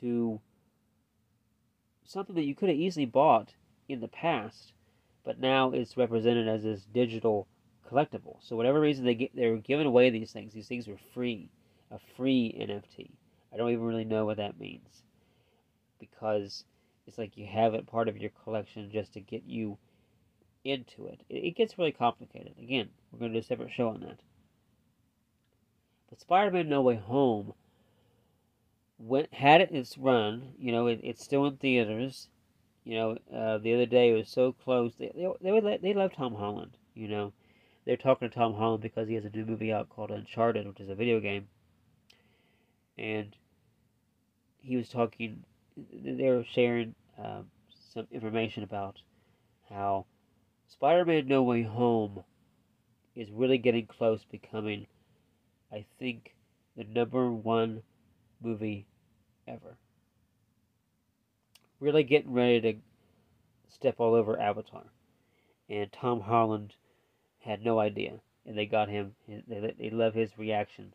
to 0.01 0.41
something 2.03 2.35
that 2.35 2.45
you 2.45 2.55
could 2.55 2.69
have 2.69 2.77
easily 2.77 3.05
bought 3.05 3.53
in 3.87 4.01
the 4.01 4.07
past, 4.07 4.73
but 5.25 5.39
now 5.39 5.71
it's 5.71 5.97
represented 5.97 6.47
as 6.47 6.63
this 6.63 6.85
digital 6.93 7.47
collectible. 7.91 8.37
So 8.41 8.55
whatever 8.55 8.79
reason 8.79 9.03
they 9.03 9.15
get, 9.15 9.35
they're 9.35 9.57
giving 9.57 9.87
away 9.87 10.09
these 10.09 10.31
things. 10.31 10.53
These 10.53 10.67
things 10.67 10.87
are 10.87 10.99
free, 11.13 11.49
a 11.91 11.99
free 12.15 12.55
NFT. 12.57 13.09
I 13.51 13.57
don't 13.57 13.71
even 13.71 13.85
really 13.85 14.05
know 14.05 14.25
what 14.25 14.37
that 14.37 14.59
means, 14.59 15.03
because 15.99 16.63
it's 17.07 17.17
like 17.17 17.37
you 17.37 17.47
have 17.47 17.73
it 17.73 17.87
part 17.87 18.07
of 18.07 18.17
your 18.17 18.31
collection 18.43 18.91
just 18.91 19.13
to 19.13 19.19
get 19.19 19.43
you 19.45 19.77
into 20.63 21.07
it. 21.07 21.21
It, 21.29 21.43
it 21.43 21.55
gets 21.55 21.77
really 21.77 21.91
complicated. 21.91 22.53
Again, 22.59 22.89
we're 23.11 23.19
going 23.19 23.33
to 23.33 23.39
do 23.39 23.43
a 23.43 23.47
separate 23.47 23.71
show 23.71 23.89
on 23.89 24.01
that. 24.01 24.19
But 26.09 26.19
Spider-Man: 26.19 26.69
No 26.69 26.81
Way 26.81 26.95
Home 26.95 27.53
went 28.97 29.33
had 29.33 29.61
it 29.61 29.71
its 29.71 29.97
run. 29.97 30.53
You 30.59 30.71
know, 30.71 30.87
it, 30.87 30.99
it's 31.03 31.23
still 31.23 31.45
in 31.45 31.57
theaters. 31.57 32.29
You 32.85 32.97
know, 32.97 33.17
uh, 33.35 33.57
the 33.57 33.73
other 33.73 33.87
day 33.87 34.11
it 34.11 34.15
was 34.15 34.29
so 34.29 34.51
close. 34.51 34.93
They 34.97 35.11
they 35.41 35.59
they, 35.59 35.77
they 35.77 35.93
love 35.95 36.13
Tom 36.13 36.35
Holland. 36.35 36.77
You 36.93 37.07
know, 37.07 37.33
they're 37.83 37.97
talking 37.97 38.29
to 38.29 38.33
Tom 38.33 38.53
Holland 38.53 38.83
because 38.83 39.07
he 39.07 39.15
has 39.15 39.25
a 39.25 39.29
new 39.31 39.43
movie 39.43 39.73
out 39.73 39.89
called 39.89 40.11
Uncharted, 40.11 40.67
which 40.67 40.79
is 40.79 40.89
a 40.89 40.95
video 40.95 41.19
game. 41.19 41.47
And 42.95 43.35
he 44.59 44.77
was 44.77 44.87
talking. 44.89 45.43
They 45.75 46.29
were 46.29 46.45
sharing 46.53 46.93
um, 47.17 47.49
some 47.93 48.07
information 48.11 48.61
about 48.61 48.97
how 49.67 50.05
Spider-Man: 50.67 51.27
No 51.27 51.41
Way 51.41 51.63
Home 51.63 52.23
is 53.15 53.31
really 53.31 53.57
getting 53.57 53.87
close 53.87 54.23
becoming, 54.25 54.85
I 55.71 55.85
think, 55.97 56.35
the 56.77 56.83
number 56.83 57.31
one 57.31 57.81
movie 58.41 58.85
ever. 59.47 59.75
Really 61.79 62.03
getting 62.03 62.33
ready 62.33 62.61
to 62.61 62.73
step 63.69 63.95
all 63.99 64.13
over 64.13 64.39
Avatar. 64.39 64.83
And 65.69 65.91
Tom 65.91 66.21
Holland 66.21 66.75
had 67.39 67.63
no 67.63 67.79
idea. 67.79 68.19
And 68.45 68.57
they 68.57 68.65
got 68.65 68.89
him, 68.89 69.15
they, 69.27 69.73
they 69.77 69.89
love 69.89 70.13
his 70.13 70.37
reaction. 70.37 70.93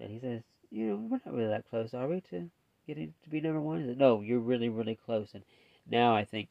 And 0.00 0.10
he 0.10 0.18
says, 0.18 0.42
You 0.70 0.86
know, 0.86 0.96
we're 0.96 1.20
not 1.24 1.34
really 1.34 1.48
that 1.48 1.68
close, 1.68 1.94
are 1.94 2.08
we, 2.08 2.20
to 2.30 2.50
getting 2.86 3.12
to 3.22 3.30
be 3.30 3.40
number 3.40 3.60
one? 3.60 3.80
He 3.80 3.86
said, 3.86 3.98
No, 3.98 4.20
you're 4.20 4.38
really, 4.38 4.68
really 4.68 4.98
close. 5.04 5.30
And 5.34 5.44
now 5.88 6.14
I 6.14 6.24
think 6.24 6.48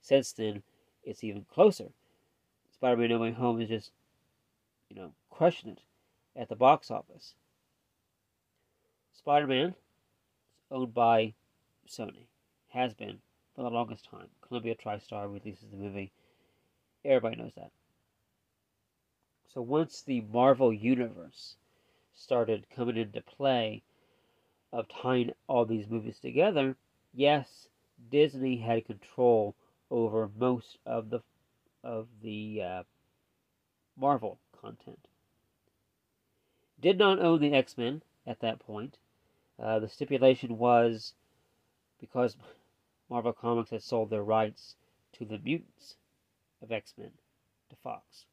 since 0.00 0.32
then, 0.32 0.62
it's 1.02 1.24
even 1.24 1.46
closer. 1.52 1.90
Spider 2.72 2.96
Man 2.96 3.10
No 3.10 3.18
Way 3.18 3.32
Home 3.32 3.60
is 3.60 3.68
just, 3.68 3.92
you 4.88 4.96
know, 4.96 5.12
crushing 5.30 5.70
it 5.70 5.80
at 6.36 6.48
the 6.48 6.56
box 6.56 6.90
office. 6.90 7.34
Spider 9.12 9.46
Man 9.46 9.68
is 9.68 9.74
owned 10.70 10.92
by 10.92 11.34
Sony, 11.88 12.26
has 12.74 12.92
been 12.92 13.18
for 13.54 13.62
the 13.62 13.70
longest 13.70 14.08
time. 14.10 14.28
Columbia 14.46 14.74
TriStar 14.74 15.32
releases 15.32 15.70
the 15.70 15.76
movie. 15.76 16.12
Everybody 17.04 17.36
knows 17.36 17.54
that. 17.56 17.70
So 19.52 19.62
once 19.62 20.02
the 20.02 20.20
Marvel 20.20 20.72
Universe 20.72 21.54
started 22.12 22.66
coming 22.74 22.96
into 22.96 23.20
play 23.20 23.82
of 24.72 24.88
tying 24.88 25.32
all 25.46 25.64
these 25.64 25.88
movies 25.88 26.18
together, 26.18 26.76
yes, 27.12 27.68
Disney 28.10 28.56
had 28.56 28.84
control 28.86 29.54
over 29.90 30.28
most 30.36 30.78
of 30.84 31.10
the 31.10 31.20
of 31.84 32.08
the 32.22 32.62
uh, 32.62 32.82
Marvel 33.96 34.38
content. 34.60 35.06
Did 36.80 36.98
not 36.98 37.20
own 37.20 37.40
the 37.40 37.52
X 37.52 37.78
Men 37.78 38.02
at 38.26 38.40
that 38.40 38.58
point. 38.58 38.96
Uh, 39.62 39.78
the 39.78 39.88
stipulation 39.88 40.58
was 40.58 41.14
because 42.00 42.36
Marvel 43.10 43.32
Comics 43.32 43.70
had 43.70 43.82
sold 43.82 44.10
their 44.10 44.24
rights 44.24 44.76
to 45.12 45.24
the 45.24 45.38
mutants 45.38 45.96
of 46.62 46.72
X 46.72 46.94
Men 46.96 47.12
to 47.70 47.76
Fox. 47.76 48.24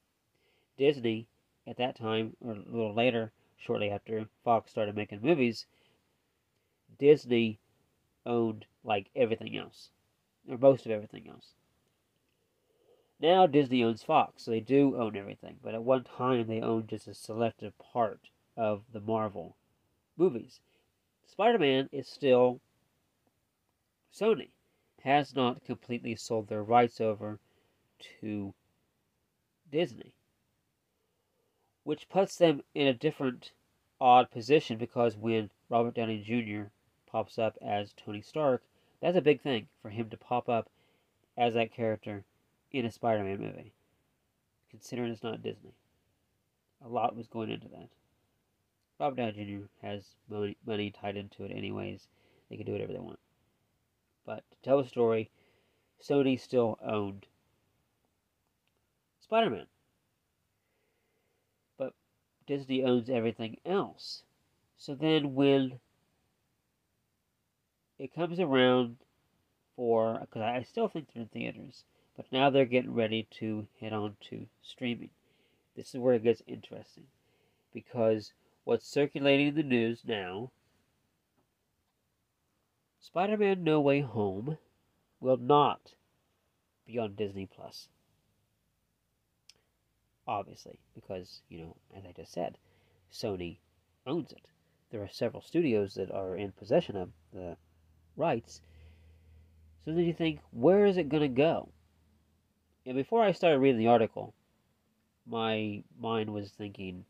Disney, 0.78 1.28
at 1.68 1.78
that 1.78 1.96
time, 1.96 2.36
or 2.40 2.54
a 2.54 2.56
little 2.56 2.94
later, 2.94 3.32
shortly 3.58 3.90
after 3.90 4.28
Fox 4.44 4.72
started 4.72 4.96
making 4.96 5.22
movies, 5.22 5.66
Disney 6.98 7.60
owned 8.26 8.66
like 8.84 9.10
everything 9.16 9.56
else, 9.58 9.92
or 10.48 10.58
most 10.58 10.86
of 10.86 10.92
everything 10.92 11.28
else. 11.28 11.54
Now 13.20 13.46
Disney 13.46 13.84
owns 13.84 14.02
Fox, 14.02 14.44
so 14.44 14.52
they 14.52 14.62
do 14.62 14.96
own 14.98 15.16
everything, 15.16 15.60
but 15.62 15.76
at 15.76 15.84
one 15.84 16.04
time 16.04 16.48
they 16.48 16.62
owned 16.62 16.88
just 16.88 17.08
a 17.08 17.14
selective 17.14 17.78
part 17.78 18.30
of 18.58 18.84
the 18.92 19.00
Marvel 19.00 19.56
movies. 20.18 20.60
Spider 21.26 21.60
Man 21.60 21.88
is 21.92 22.08
still 22.08 22.60
Sony, 24.12 24.50
has 25.04 25.36
not 25.36 25.64
completely 25.64 26.16
sold 26.16 26.48
their 26.48 26.64
rights 26.64 27.02
over 27.02 27.40
to 28.20 28.54
Disney, 29.72 30.14
which 31.84 32.10
puts 32.10 32.36
them 32.36 32.62
in 32.76 32.88
a 32.88 32.94
different 32.94 33.52
odd 34.00 34.30
position 34.32 34.78
because 34.78 35.16
when 35.16 35.50
Robert 35.70 35.94
Downey 35.94 36.22
Jr. 36.22 36.70
pops 37.08 37.38
up 37.38 37.58
as 37.62 37.94
Tony 37.94 38.22
Stark, 38.22 38.64
that's 39.00 39.18
a 39.18 39.22
big 39.22 39.42
thing 39.42 39.68
for 39.82 39.90
him 39.90 40.10
to 40.10 40.18
pop 40.18 40.50
up 40.50 40.70
as 41.38 41.54
that 41.54 41.74
character 41.74 42.24
in 42.72 42.86
a 42.86 42.92
Spider 42.92 43.24
Man 43.24 43.40
movie, 43.40 43.74
considering 44.70 45.12
it's 45.12 45.24
not 45.24 45.44
Disney. 45.44 45.74
A 46.84 46.88
lot 46.88 47.16
was 47.16 47.28
going 47.28 47.50
into 47.50 47.68
that. 47.70 47.90
Robert 49.00 49.16
Downey 49.16 49.46
Jr. 49.46 49.88
has 49.88 50.16
money, 50.30 50.58
money 50.66 50.92
tied 50.92 51.18
into 51.18 51.44
it 51.44 51.52
anyways. 51.52 52.08
They 52.50 52.58
can 52.58 52.66
do 52.66 52.74
whatever 52.74 52.94
they 52.94 53.00
want. 53.00 53.20
Tell 54.64 54.82
the 54.82 54.88
story, 54.88 55.30
Sony 56.02 56.40
still 56.40 56.78
owned 56.84 57.26
Spider 59.20 59.50
Man. 59.50 59.68
But 61.78 61.94
Disney 62.46 62.84
owns 62.84 63.10
everything 63.10 63.58
else. 63.66 64.24
So 64.78 64.94
then 64.94 65.36
when 65.36 65.80
it 67.98 68.14
comes 68.14 68.40
around 68.40 68.98
for, 69.76 70.20
because 70.22 70.42
I 70.42 70.64
still 70.64 70.88
think 70.88 71.08
they're 71.14 71.24
in 71.24 71.30
theaters, 71.30 71.84
but 72.18 72.32
now 72.32 72.50
they're 72.50 72.66
getting 72.66 72.94
ready 72.94 73.28
to 73.40 73.68
head 73.80 73.94
on 73.94 74.16
to 74.30 74.48
streaming. 74.62 75.12
This 75.76 75.96
is 75.96 76.02
where 76.02 76.16
it 76.16 76.24
gets 76.24 76.44
interesting. 76.46 77.06
Because 77.74 78.34
what's 78.64 78.88
circulating 78.88 79.48
in 79.48 79.56
the 79.56 79.64
news 79.64 80.02
now 80.06 80.52
Spider 83.04 83.36
Man 83.36 83.64
No 83.64 83.82
Way 83.82 84.02
Home 84.02 84.60
will 85.20 85.38
not 85.38 85.96
be 86.86 87.00
on 87.00 87.16
Disney 87.16 87.48
Plus. 87.48 87.90
Obviously, 90.28 90.78
because, 90.94 91.42
you 91.50 91.60
know, 91.60 91.76
as 91.98 92.06
I 92.06 92.12
just 92.12 92.32
said, 92.32 92.60
Sony 93.12 93.58
owns 94.06 94.32
it. 94.32 94.46
There 94.92 95.02
are 95.02 95.10
several 95.10 95.42
studios 95.42 95.96
that 95.96 96.12
are 96.12 96.36
in 96.38 96.52
possession 96.52 96.96
of 96.96 97.10
the 97.34 97.58
rights. 98.16 98.62
So 99.84 99.92
then 99.92 100.06
you 100.06 100.14
think, 100.14 100.40
where 100.52 100.86
is 100.86 100.98
it 100.98 101.10
going 101.10 101.24
to 101.24 101.28
go? 101.28 101.70
And 102.86 102.96
before 102.96 103.24
I 103.24 103.32
started 103.32 103.60
reading 103.60 103.80
the 103.80 103.88
article, 103.88 104.36
my 105.26 105.84
mind 106.00 106.32
was 106.32 106.52
thinking, 106.52 107.06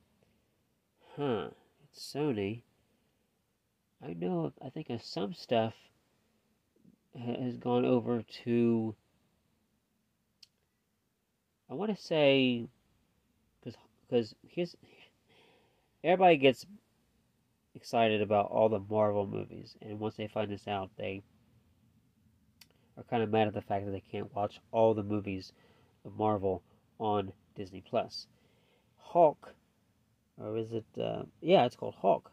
huh, 1.17 1.49
it's 1.83 2.13
Sony. 2.13 2.63
I 4.03 4.13
know, 4.13 4.51
I 4.65 4.69
think 4.69 4.87
some 5.01 5.33
stuff 5.33 5.75
has 7.15 7.55
gone 7.57 7.85
over 7.85 8.23
to, 8.43 8.95
I 11.69 11.75
want 11.75 11.95
to 11.95 12.01
say, 12.01 12.65
because 13.63 14.33
his, 14.47 14.75
everybody 16.03 16.37
gets 16.37 16.65
excited 17.75 18.23
about 18.23 18.49
all 18.49 18.69
the 18.69 18.79
Marvel 18.79 19.27
movies, 19.27 19.75
and 19.83 19.99
once 19.99 20.15
they 20.15 20.27
find 20.27 20.51
this 20.51 20.67
out, 20.67 20.89
they 20.97 21.21
are 22.97 23.03
kind 23.03 23.21
of 23.21 23.29
mad 23.29 23.47
at 23.47 23.53
the 23.53 23.61
fact 23.61 23.85
that 23.85 23.91
they 23.91 24.03
can't 24.11 24.33
watch 24.33 24.59
all 24.71 24.95
the 24.95 25.03
movies 25.03 25.53
of 26.05 26.17
Marvel 26.17 26.63
on 26.99 27.31
Disney 27.55 27.83
Plus. 27.87 28.25
Hulk 28.97 29.53
or 30.37 30.57
is 30.57 30.71
it? 30.71 30.85
Uh, 30.99 31.23
yeah, 31.41 31.65
it's 31.65 31.75
called 31.75 31.95
Hulk 32.01 32.31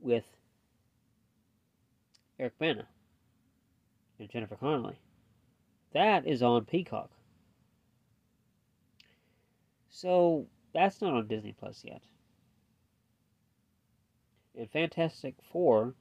with 0.00 0.24
Eric 2.38 2.58
Bana 2.58 2.86
and 4.18 4.28
Jennifer 4.28 4.56
Connelly. 4.56 4.98
That 5.92 6.26
is 6.26 6.42
on 6.42 6.64
Peacock. 6.64 7.10
So 9.88 10.46
that's 10.72 11.00
not 11.00 11.14
on 11.14 11.28
Disney 11.28 11.54
Plus 11.58 11.82
yet. 11.84 12.02
And 14.58 14.70
Fantastic 14.70 15.34
Four 15.52 15.94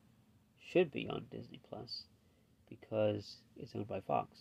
should 0.59 0.91
be 0.91 1.07
on 1.07 1.25
Disney 1.31 1.59
Plus 1.69 2.03
because 2.69 3.37
it's 3.55 3.75
owned 3.75 3.87
by 3.87 4.01
Fox. 4.01 4.39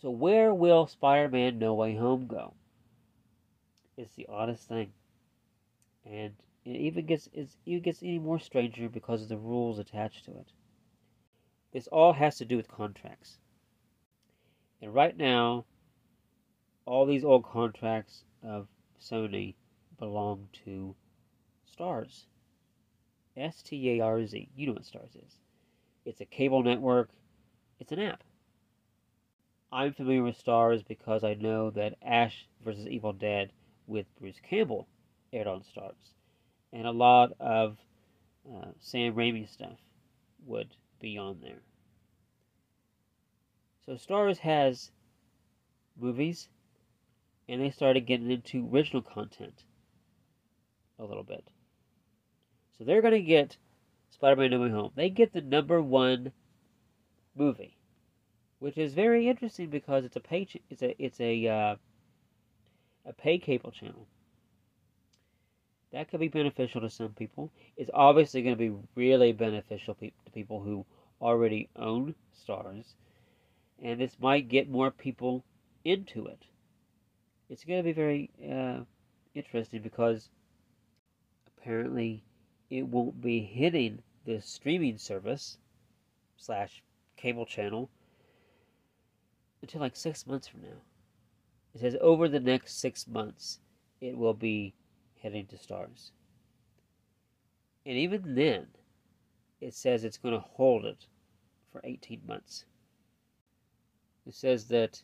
So 0.00 0.10
where 0.10 0.54
will 0.54 0.86
Spider-Man 0.86 1.58
No 1.58 1.74
Way 1.74 1.94
Home 1.96 2.26
go? 2.26 2.54
It's 3.98 4.14
the 4.14 4.26
oddest 4.30 4.66
thing, 4.66 4.92
and 6.06 6.32
it 6.64 6.76
even 6.76 7.06
gets 7.06 7.28
it 7.32 7.48
even 7.64 7.82
gets 7.82 8.02
any 8.02 8.18
more 8.18 8.38
stranger 8.38 8.88
because 8.88 9.22
of 9.22 9.28
the 9.28 9.38
rules 9.38 9.78
attached 9.78 10.24
to 10.26 10.32
it. 10.32 10.52
This 11.72 11.86
all 11.86 12.12
has 12.12 12.36
to 12.38 12.44
do 12.44 12.56
with 12.56 12.68
contracts, 12.68 13.38
and 14.82 14.92
right 14.92 15.16
now, 15.16 15.64
all 16.84 17.06
these 17.06 17.24
old 17.24 17.44
contracts 17.44 18.24
of 18.42 18.68
Sony 19.00 19.54
belong 19.98 20.48
to 20.64 20.94
Starz. 21.64 22.26
S 23.36 23.62
T 23.62 23.90
A 23.92 24.00
R 24.00 24.26
Z. 24.26 24.50
You 24.54 24.66
know 24.66 24.72
what 24.72 24.82
Starz 24.82 25.16
is. 25.16 25.38
It's 26.04 26.20
a 26.20 26.26
cable 26.26 26.62
network. 26.62 27.10
It's 27.78 27.92
an 27.92 28.00
app. 28.00 28.24
I'm 29.72 29.92
familiar 29.92 30.24
with 30.24 30.36
Stars 30.36 30.82
because 30.82 31.22
I 31.22 31.34
know 31.34 31.70
that 31.70 31.96
Ash 32.02 32.48
vs. 32.64 32.88
Evil 32.88 33.12
Dead 33.12 33.52
with 33.86 34.06
Bruce 34.18 34.40
Campbell 34.42 34.88
aired 35.32 35.46
on 35.46 35.62
Starz. 35.62 36.14
And 36.72 36.86
a 36.86 36.92
lot 36.92 37.32
of 37.40 37.78
uh, 38.48 38.68
Sam 38.78 39.14
Raimi 39.14 39.48
stuff 39.48 39.78
would 40.46 40.76
be 41.00 41.18
on 41.18 41.40
there. 41.42 41.62
So 43.86 43.92
Starz 43.94 44.38
has 44.38 44.90
movies, 45.98 46.48
and 47.48 47.60
they 47.60 47.70
started 47.70 48.06
getting 48.06 48.30
into 48.30 48.68
original 48.72 49.02
content 49.02 49.64
a 50.98 51.04
little 51.04 51.24
bit. 51.24 51.44
So 52.78 52.84
they're 52.84 53.02
going 53.02 53.14
to 53.14 53.20
get 53.20 53.56
Spider-Man: 54.10 54.50
No 54.52 54.60
Way 54.60 54.70
Home. 54.70 54.92
They 54.94 55.10
get 55.10 55.32
the 55.32 55.40
number 55.40 55.82
one 55.82 56.32
movie, 57.34 57.76
which 58.58 58.78
is 58.78 58.94
very 58.94 59.28
interesting 59.28 59.70
because 59.70 60.04
it's 60.04 60.16
a 60.16 60.20
pay 60.20 60.44
ch- 60.44 60.62
it's 60.70 60.82
a 60.82 61.02
it's 61.02 61.20
a 61.20 61.48
uh, 61.48 61.76
a 63.06 63.12
pay 63.12 63.38
cable 63.38 63.70
channel. 63.70 64.06
That 65.92 66.08
could 66.08 66.20
be 66.20 66.28
beneficial 66.28 66.80
to 66.82 66.90
some 66.90 67.14
people. 67.14 67.50
It's 67.76 67.90
obviously 67.92 68.42
going 68.42 68.56
to 68.56 68.70
be 68.70 68.76
really 68.94 69.32
beneficial 69.32 69.94
pe- 69.94 70.12
to 70.24 70.30
people 70.32 70.60
who 70.60 70.86
already 71.20 71.68
own 71.76 72.14
Starz, 72.32 72.94
and 73.82 74.00
this 74.00 74.16
might 74.20 74.48
get 74.48 74.70
more 74.70 74.90
people 74.90 75.44
into 75.84 76.26
it. 76.26 76.44
It's 77.48 77.64
going 77.64 77.80
to 77.80 77.84
be 77.84 77.92
very 77.92 78.30
uh, 78.48 78.84
interesting 79.34 79.82
because 79.82 80.30
apparently 81.58 82.22
it 82.70 82.86
won't 82.86 83.20
be 83.20 83.40
hitting 83.40 84.02
the 84.24 84.40
streaming 84.40 84.98
service 84.98 85.58
slash 86.36 86.82
cable 87.16 87.44
channel 87.44 87.90
until 89.60 89.80
like 89.80 89.96
six 89.96 90.26
months 90.26 90.46
from 90.46 90.62
now. 90.62 90.78
It 91.74 91.80
says 91.80 91.96
over 92.00 92.28
the 92.28 92.40
next 92.40 92.78
six 92.78 93.06
months 93.08 93.58
it 94.00 94.16
will 94.16 94.34
be 94.34 94.74
heading 95.22 95.46
to 95.46 95.56
Starz. 95.56 96.10
And 97.86 97.96
even 97.96 98.34
then, 98.34 98.68
it 99.60 99.74
says 99.74 100.04
it's 100.04 100.18
going 100.18 100.34
to 100.34 100.40
hold 100.40 100.84
it 100.84 101.06
for 101.72 101.80
18 101.84 102.22
months. 102.26 102.64
It 104.26 104.34
says 104.34 104.68
that 104.68 105.02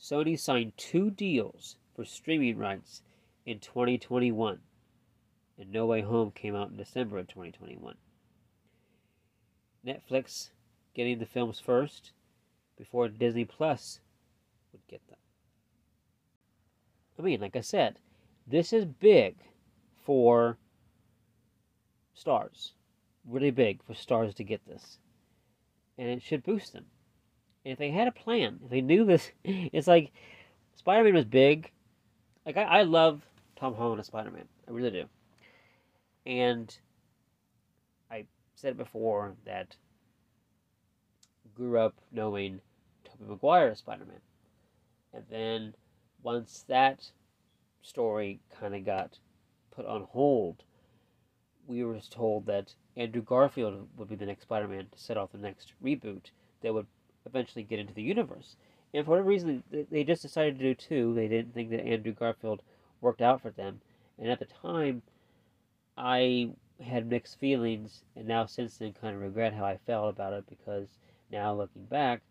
Sony 0.00 0.38
signed 0.38 0.76
two 0.76 1.10
deals 1.10 1.76
for 1.94 2.04
streaming 2.04 2.58
rights 2.58 3.02
in 3.44 3.60
2021 3.60 4.60
and 5.58 5.72
No 5.72 5.86
Way 5.86 6.02
Home 6.02 6.30
came 6.30 6.54
out 6.54 6.70
in 6.70 6.76
December 6.76 7.18
of 7.18 7.28
2021. 7.28 7.96
Netflix 9.86 10.50
getting 10.94 11.18
the 11.18 11.26
films 11.26 11.58
first 11.58 12.12
before 12.76 13.08
Disney 13.08 13.44
Plus 13.44 14.00
would 14.72 14.86
get 14.88 15.06
them. 15.08 15.18
I 17.18 17.22
mean, 17.22 17.40
like 17.40 17.56
I 17.56 17.60
said, 17.60 17.98
this 18.46 18.72
is 18.72 18.84
big 18.84 19.36
for 20.04 20.58
Starz. 22.16 22.72
Really 23.28 23.50
big 23.50 23.82
for 23.82 23.94
Starz 23.94 24.34
to 24.36 24.44
get 24.44 24.66
this. 24.66 24.98
And 25.98 26.08
it 26.08 26.22
should 26.22 26.44
boost 26.44 26.72
them. 26.72 26.86
And 27.64 27.72
if 27.72 27.78
they 27.78 27.90
had 27.90 28.08
a 28.08 28.12
plan, 28.12 28.60
if 28.64 28.70
they 28.70 28.80
knew 28.80 29.04
this, 29.04 29.30
it's 29.44 29.88
like 29.88 30.12
Spider 30.76 31.04
Man 31.04 31.14
was 31.14 31.24
big. 31.24 31.70
Like, 32.44 32.56
I, 32.56 32.62
I 32.62 32.82
love 32.82 33.22
Tom 33.56 33.74
Holland 33.74 34.00
as 34.00 34.06
Spider 34.06 34.30
Man. 34.30 34.46
I 34.68 34.70
really 34.70 34.90
do. 34.90 35.04
And 36.26 36.76
I 38.10 38.26
said 38.54 38.76
before 38.76 39.34
that 39.44 39.76
grew 41.56 41.78
up 41.78 41.94
knowing 42.12 42.60
Tobey 43.04 43.24
Maguire 43.28 43.68
as 43.68 43.78
Spider-Man. 43.78 44.20
And 45.12 45.24
then 45.30 45.74
once 46.22 46.64
that 46.68 47.10
story 47.86 48.40
kind 48.58 48.74
of 48.74 48.84
got 48.84 49.18
put 49.70 49.86
on 49.86 50.02
hold, 50.10 50.64
we 51.66 51.84
were 51.84 52.00
told 52.10 52.46
that 52.46 52.74
Andrew 52.96 53.22
Garfield 53.22 53.88
would 53.96 54.08
be 54.08 54.16
the 54.16 54.26
next 54.26 54.42
Spider-Man 54.42 54.86
to 54.92 54.98
set 54.98 55.16
off 55.16 55.32
the 55.32 55.38
next 55.38 55.72
reboot 55.82 56.30
that 56.62 56.74
would 56.74 56.86
eventually 57.24 57.62
get 57.62 57.78
into 57.78 57.94
the 57.94 58.02
universe. 58.02 58.56
And 58.94 59.04
for 59.04 59.10
whatever 59.12 59.28
reason, 59.28 59.62
they 59.90 60.04
just 60.04 60.22
decided 60.22 60.58
to 60.58 60.64
do 60.64 60.74
two. 60.74 61.14
They 61.14 61.28
didn't 61.28 61.54
think 61.54 61.70
that 61.70 61.84
Andrew 61.84 62.12
Garfield 62.12 62.62
worked 63.00 63.20
out 63.20 63.42
for 63.42 63.50
them. 63.50 63.80
And 64.18 64.30
at 64.30 64.38
the 64.38 64.46
time, 64.46 65.02
I 65.96 66.50
had 66.82 67.08
mixed 67.08 67.38
feelings, 67.38 68.02
and 68.14 68.26
now 68.26 68.46
since 68.46 68.76
then 68.78 68.92
kind 68.92 69.16
of 69.16 69.22
regret 69.22 69.54
how 69.54 69.64
I 69.64 69.78
felt 69.86 70.10
about 70.10 70.32
it 70.32 70.44
because 70.48 70.88
now 71.30 71.54
looking 71.54 71.84
back, 71.84 72.22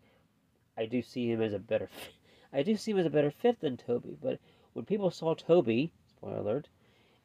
I 0.76 0.86
do 0.86 1.02
see 1.02 1.30
him 1.30 1.42
as 1.42 1.52
a 1.52 1.58
better, 1.58 1.88
I 2.52 2.62
do 2.62 2.76
see 2.76 2.92
him 2.92 2.98
as 2.98 3.06
a 3.06 3.10
better 3.10 3.30
fit 3.30 3.60
than 3.60 3.76
Toby. 3.76 4.16
But 4.20 4.38
when 4.76 4.84
people 4.84 5.10
saw 5.10 5.34
Toby, 5.34 5.92
spoiler 6.06 6.36
alert, 6.36 6.68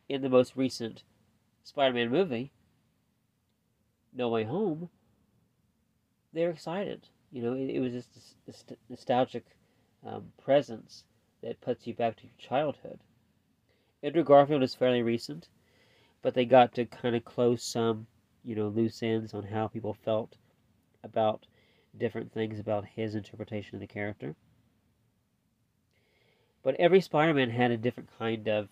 in 0.07 0.21
the 0.21 0.29
most 0.29 0.55
recent 0.55 1.03
Spider-Man 1.63 2.09
movie, 2.09 2.51
No 4.13 4.29
Way 4.29 4.45
Home, 4.45 4.89
they're 6.33 6.49
excited. 6.49 7.09
You 7.31 7.43
know, 7.43 7.53
it, 7.53 7.69
it 7.69 7.79
was 7.79 7.91
just 7.91 8.13
this, 8.13 8.35
this 8.45 8.63
nostalgic 8.89 9.45
um, 10.05 10.31
presence 10.41 11.03
that 11.43 11.61
puts 11.61 11.85
you 11.85 11.93
back 11.93 12.15
to 12.17 12.23
your 12.23 12.33
childhood. 12.39 12.99
Andrew 14.01 14.23
Garfield 14.23 14.63
is 14.63 14.73
fairly 14.73 15.01
recent 15.01 15.49
but 16.21 16.33
they 16.33 16.45
got 16.45 16.73
to 16.75 16.85
kind 16.85 17.15
of 17.15 17.25
close 17.25 17.63
some, 17.63 18.05
you 18.43 18.55
know, 18.55 18.67
loose 18.67 19.01
ends 19.01 19.33
on 19.33 19.43
how 19.43 19.67
people 19.67 19.93
felt 19.93 20.35
about 21.03 21.45
different 21.97 22.31
things 22.31 22.59
about 22.59 22.85
his 22.85 23.15
interpretation 23.15 23.75
of 23.75 23.81
the 23.81 23.87
character. 23.87 24.35
But 26.63 26.75
every 26.75 27.01
Spider-Man 27.01 27.49
had 27.49 27.71
a 27.71 27.77
different 27.77 28.09
kind 28.17 28.47
of, 28.47 28.69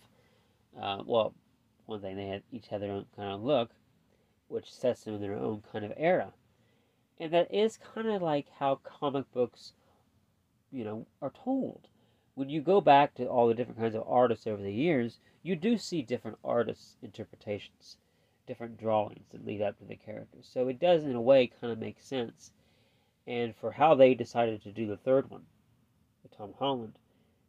uh, 0.80 1.04
well, 1.06 1.34
one 1.86 2.02
thing 2.02 2.16
they 2.16 2.28
had 2.28 2.44
each 2.52 2.68
had 2.68 2.82
their 2.82 2.92
own 2.92 3.06
kind 3.16 3.34
of 3.34 3.44
look, 3.44 3.72
which 4.48 4.72
sets 4.74 5.04
them 5.04 5.16
in 5.16 5.22
their 5.22 5.36
own 5.36 5.64
kind 5.72 5.84
of 5.86 5.94
era, 5.98 6.34
and 7.20 7.34
that 7.34 7.54
is 7.54 7.78
kind 7.78 8.08
of 8.08 8.22
like 8.22 8.48
how 8.60 8.76
comic 8.84 9.32
books, 9.34 9.74
you 10.72 10.84
know, 10.84 11.06
are 11.22 11.32
told. 11.44 11.88
When 12.36 12.50
you 12.50 12.62
go 12.62 12.80
back 12.80 13.16
to 13.16 13.26
all 13.26 13.48
the 13.48 13.54
different 13.54 13.80
kinds 13.80 13.96
of 13.96 14.04
artists 14.08 14.48
over 14.48 14.62
the 14.62 14.72
years, 14.72 15.20
you 15.44 15.56
do 15.56 15.78
see 15.78 16.02
different 16.02 16.38
artists' 16.44 16.96
interpretations, 17.02 17.98
different 18.48 18.78
drawings 18.78 19.26
that 19.32 19.46
lead 19.46 19.62
up 19.62 19.78
to 19.80 19.86
the 19.86 19.96
characters. 19.96 20.50
So 20.52 20.68
it 20.68 20.80
does, 20.80 21.04
in 21.04 21.16
a 21.16 21.22
way, 21.22 21.48
kind 21.48 21.74
of 21.74 21.80
make 21.80 22.00
sense. 22.00 22.52
And 23.28 23.56
for 23.56 23.72
how 23.72 23.96
they 23.96 24.14
decided 24.14 24.62
to 24.64 24.72
do 24.72 24.88
the 24.88 24.98
third 24.98 25.30
one, 25.30 25.44
with 26.24 26.38
Tom 26.38 26.54
Holland, 26.58 26.98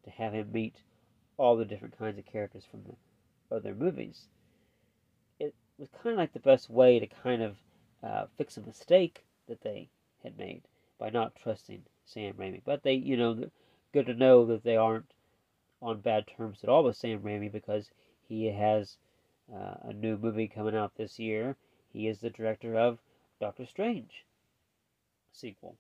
to 0.04 0.10
have 0.10 0.32
him 0.32 0.52
meet 0.52 0.76
all 1.36 1.56
the 1.56 1.64
different 1.64 1.98
kinds 1.98 2.18
of 2.18 2.26
characters 2.26 2.64
from 2.70 2.82
the 2.84 3.56
other 3.56 3.74
movies, 3.74 4.26
it 5.38 5.54
was 5.78 5.88
kind 6.02 6.14
of 6.14 6.18
like 6.18 6.32
the 6.32 6.40
best 6.40 6.70
way 6.70 6.98
to 6.98 7.06
kind 7.06 7.42
of 7.42 7.56
uh, 8.02 8.26
fix 8.36 8.56
a 8.56 8.60
mistake 8.60 9.24
that 9.48 9.62
they 9.62 9.88
had 10.22 10.36
made 10.38 10.62
by 10.98 11.10
not 11.10 11.34
trusting 11.34 11.82
Sam 12.04 12.34
Raimi. 12.34 12.60
But 12.64 12.82
they, 12.82 12.94
you 12.94 13.16
know, 13.16 13.50
good 13.92 14.06
to 14.06 14.14
know 14.14 14.44
that 14.46 14.64
they 14.64 14.76
aren't 14.76 15.12
on 15.82 16.00
bad 16.00 16.26
terms 16.26 16.60
at 16.62 16.68
all 16.68 16.84
with 16.84 16.96
Sam 16.96 17.20
Raimi 17.20 17.50
because 17.50 17.90
he 18.28 18.46
has 18.46 18.96
uh, 19.52 19.74
a 19.82 19.92
new 19.92 20.16
movie 20.16 20.48
coming 20.48 20.76
out 20.76 20.94
this 20.96 21.18
year. 21.18 21.56
He 21.92 22.06
is 22.06 22.20
the 22.20 22.30
director 22.30 22.76
of 22.78 22.98
Doctor 23.40 23.66
Strange 23.66 24.24
sequel. 25.32 25.76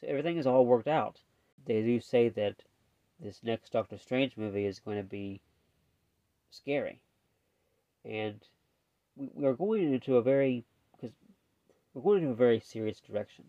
So 0.00 0.06
everything 0.06 0.36
is 0.36 0.46
all 0.46 0.66
worked 0.66 0.88
out. 0.88 1.20
They 1.64 1.82
do 1.82 2.00
say 2.00 2.28
that 2.30 2.62
this 3.20 3.40
next 3.42 3.72
Doctor 3.72 3.98
Strange 3.98 4.36
movie 4.36 4.66
is 4.66 4.80
going 4.80 4.96
to 4.96 5.02
be 5.02 5.40
scary. 6.50 7.00
And 8.04 8.40
we, 9.16 9.44
are 9.44 9.54
going 9.54 9.92
into 9.92 10.16
a 10.16 10.22
very 10.22 10.64
because 10.92 11.14
we're 11.94 12.02
going 12.02 12.20
into 12.20 12.32
a 12.32 12.36
very 12.36 12.60
serious 12.60 13.00
direction. 13.00 13.44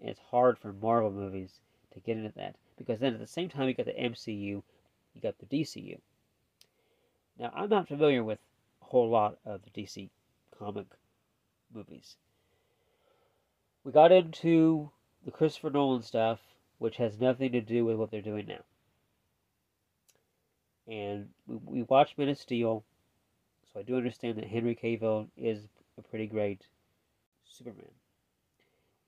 And 0.00 0.10
it's 0.10 0.20
hard 0.30 0.58
for 0.58 0.72
Marvel 0.72 1.10
movies 1.10 1.60
to 1.92 2.00
get 2.00 2.16
into 2.16 2.32
that. 2.36 2.56
Because 2.76 2.98
then 2.98 3.14
at 3.14 3.20
the 3.20 3.26
same 3.26 3.48
time 3.48 3.68
you 3.68 3.74
got 3.74 3.86
the 3.86 3.92
MCU 3.92 4.62
you 5.14 5.20
got 5.20 5.38
the 5.38 5.46
DCU. 5.46 6.00
Now, 7.38 7.52
I'm 7.54 7.68
not 7.68 7.88
familiar 7.88 8.24
with 8.24 8.38
a 8.80 8.86
whole 8.86 9.08
lot 9.08 9.38
of 9.44 9.60
the 9.62 9.70
DC 9.70 10.10
comic 10.58 10.86
movies. 11.74 12.16
We 13.84 13.92
got 13.92 14.12
into 14.12 14.90
the 15.24 15.30
Christopher 15.30 15.70
Nolan 15.70 16.02
stuff, 16.02 16.40
which 16.78 16.96
has 16.96 17.20
nothing 17.20 17.52
to 17.52 17.60
do 17.60 17.84
with 17.84 17.96
what 17.96 18.10
they're 18.10 18.22
doing 18.22 18.46
now. 18.46 18.64
And 20.86 21.28
we, 21.46 21.56
we 21.64 21.82
watched 21.82 22.18
Man 22.18 22.28
of 22.28 22.38
Steel, 22.38 22.84
so 23.72 23.80
I 23.80 23.82
do 23.82 23.96
understand 23.96 24.38
that 24.38 24.46
Henry 24.46 24.74
Cavill 24.74 25.28
is 25.36 25.68
a 25.98 26.02
pretty 26.02 26.26
great 26.26 26.62
Superman. 27.44 27.92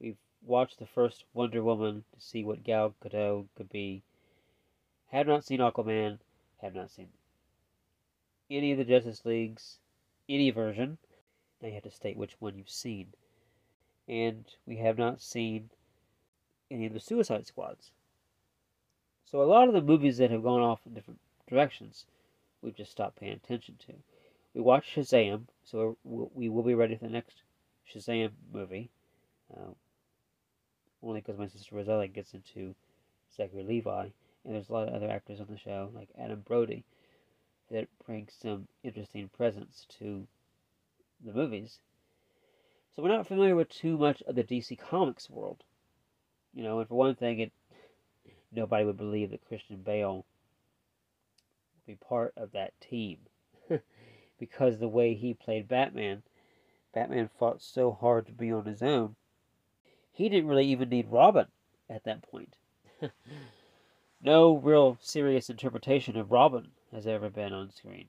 We've 0.00 0.16
watched 0.44 0.78
the 0.78 0.86
first 0.86 1.24
Wonder 1.34 1.62
Woman 1.62 2.04
to 2.14 2.20
see 2.20 2.44
what 2.44 2.64
Gal 2.64 2.94
Gadot 3.02 3.46
could 3.56 3.70
be. 3.70 4.02
Have 5.10 5.26
not 5.26 5.44
seen 5.44 5.60
Aquaman. 5.60 6.18
Have 6.60 6.74
not 6.74 6.90
seen 6.90 7.08
any 8.50 8.72
of 8.72 8.78
the 8.78 8.84
Justice 8.84 9.24
Leagues, 9.24 9.78
any 10.28 10.50
version. 10.50 10.98
Now 11.60 11.68
you 11.68 11.74
have 11.74 11.82
to 11.84 11.90
state 11.90 12.16
which 12.16 12.36
one 12.38 12.56
you've 12.56 12.70
seen. 12.70 13.08
And 14.08 14.44
we 14.66 14.76
have 14.76 14.98
not 14.98 15.20
seen 15.20 15.70
any 16.70 16.86
of 16.86 16.92
the 16.92 17.00
Suicide 17.00 17.46
Squads. 17.46 17.90
So 19.24 19.40
a 19.40 19.44
lot 19.44 19.68
of 19.68 19.74
the 19.74 19.80
movies 19.80 20.18
that 20.18 20.30
have 20.30 20.42
gone 20.42 20.60
off 20.60 20.80
in 20.86 20.94
different 20.94 21.20
directions, 21.48 22.06
we've 22.62 22.76
just 22.76 22.90
stopped 22.90 23.16
paying 23.16 23.32
attention 23.32 23.76
to. 23.86 23.94
We 24.54 24.60
watched 24.60 24.94
Shazam, 24.94 25.42
so 25.64 25.96
we 26.04 26.48
will 26.48 26.62
be 26.62 26.74
ready 26.74 26.96
for 26.96 27.04
the 27.04 27.10
next 27.10 27.42
Shazam 27.92 28.30
movie. 28.52 28.90
Uh, 29.52 29.72
only 31.02 31.20
because 31.20 31.38
my 31.38 31.48
sister 31.48 31.74
Rosella 31.74 32.08
gets 32.08 32.34
into 32.34 32.74
Zachary 33.36 33.62
Levi, 33.62 34.08
and 34.44 34.54
there's 34.54 34.68
a 34.68 34.72
lot 34.72 34.88
of 34.88 34.94
other 34.94 35.10
actors 35.10 35.40
on 35.40 35.48
the 35.50 35.58
show, 35.58 35.90
like 35.94 36.08
Adam 36.18 36.40
Brody, 36.40 36.84
that 37.70 37.88
bring 38.06 38.28
some 38.40 38.68
interesting 38.82 39.28
presence 39.28 39.86
to 39.98 40.26
the 41.24 41.32
movies. 41.32 41.78
So 42.94 43.02
we're 43.02 43.08
not 43.08 43.26
familiar 43.26 43.56
with 43.56 43.68
too 43.68 43.98
much 43.98 44.22
of 44.22 44.36
the 44.36 44.44
DC 44.44 44.78
Comics 44.78 45.28
world. 45.28 45.62
You 46.54 46.62
know, 46.62 46.78
and 46.78 46.88
for 46.88 46.94
one 46.94 47.16
thing, 47.16 47.40
it 47.40 47.52
nobody 48.52 48.84
would 48.84 48.96
believe 48.96 49.30
that 49.30 49.44
Christian 49.46 49.78
Bale 49.78 50.24
be 51.86 51.96
part 51.96 52.32
of 52.36 52.52
that 52.52 52.72
team. 52.80 53.18
because 54.38 54.78
the 54.78 54.88
way 54.88 55.14
he 55.14 55.34
played 55.34 55.68
Batman, 55.68 56.22
Batman 56.92 57.28
fought 57.38 57.62
so 57.62 57.92
hard 57.92 58.26
to 58.26 58.32
be 58.32 58.52
on 58.52 58.64
his 58.64 58.82
own. 58.82 59.16
He 60.12 60.28
didn't 60.28 60.48
really 60.48 60.66
even 60.66 60.88
need 60.88 61.10
Robin 61.10 61.46
at 61.90 62.04
that 62.04 62.22
point. 62.22 62.56
no 64.22 64.56
real 64.56 64.98
serious 65.00 65.50
interpretation 65.50 66.16
of 66.16 66.30
Robin 66.30 66.68
has 66.92 67.06
ever 67.06 67.30
been 67.30 67.52
on 67.52 67.70
screen. 67.70 68.08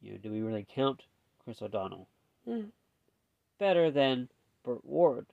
You 0.00 0.12
know, 0.12 0.18
do 0.18 0.30
we 0.30 0.42
really 0.42 0.66
count 0.68 1.02
Chris 1.42 1.62
O'Donnell? 1.62 2.08
Eh, 2.46 2.62
better 3.58 3.90
than 3.90 4.28
Burt 4.64 4.84
Ward. 4.84 5.26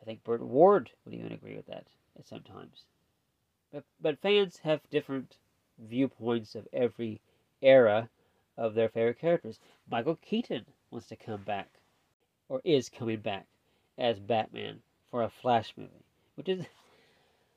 I 0.00 0.04
think 0.04 0.24
Burt 0.24 0.42
Ward 0.42 0.90
would 1.04 1.14
even 1.14 1.32
agree 1.32 1.56
with 1.56 1.66
that 1.66 1.86
at 2.18 2.26
sometimes. 2.26 2.84
But 3.72 3.84
but 4.00 4.18
fans 4.18 4.58
have 4.64 4.80
different 4.90 5.36
viewpoints 5.78 6.54
of 6.54 6.66
every 6.72 7.20
era 7.62 8.08
of 8.56 8.74
their 8.74 8.88
favorite 8.88 9.18
characters. 9.18 9.60
Michael 9.90 10.16
Keaton 10.16 10.66
wants 10.90 11.06
to 11.08 11.16
come 11.16 11.42
back, 11.42 11.68
or 12.48 12.60
is 12.64 12.88
coming 12.88 13.20
back, 13.20 13.46
as 13.96 14.18
Batman 14.18 14.82
for 15.10 15.22
a 15.22 15.30
Flash 15.30 15.74
movie, 15.76 16.04
which 16.34 16.48
is 16.48 16.66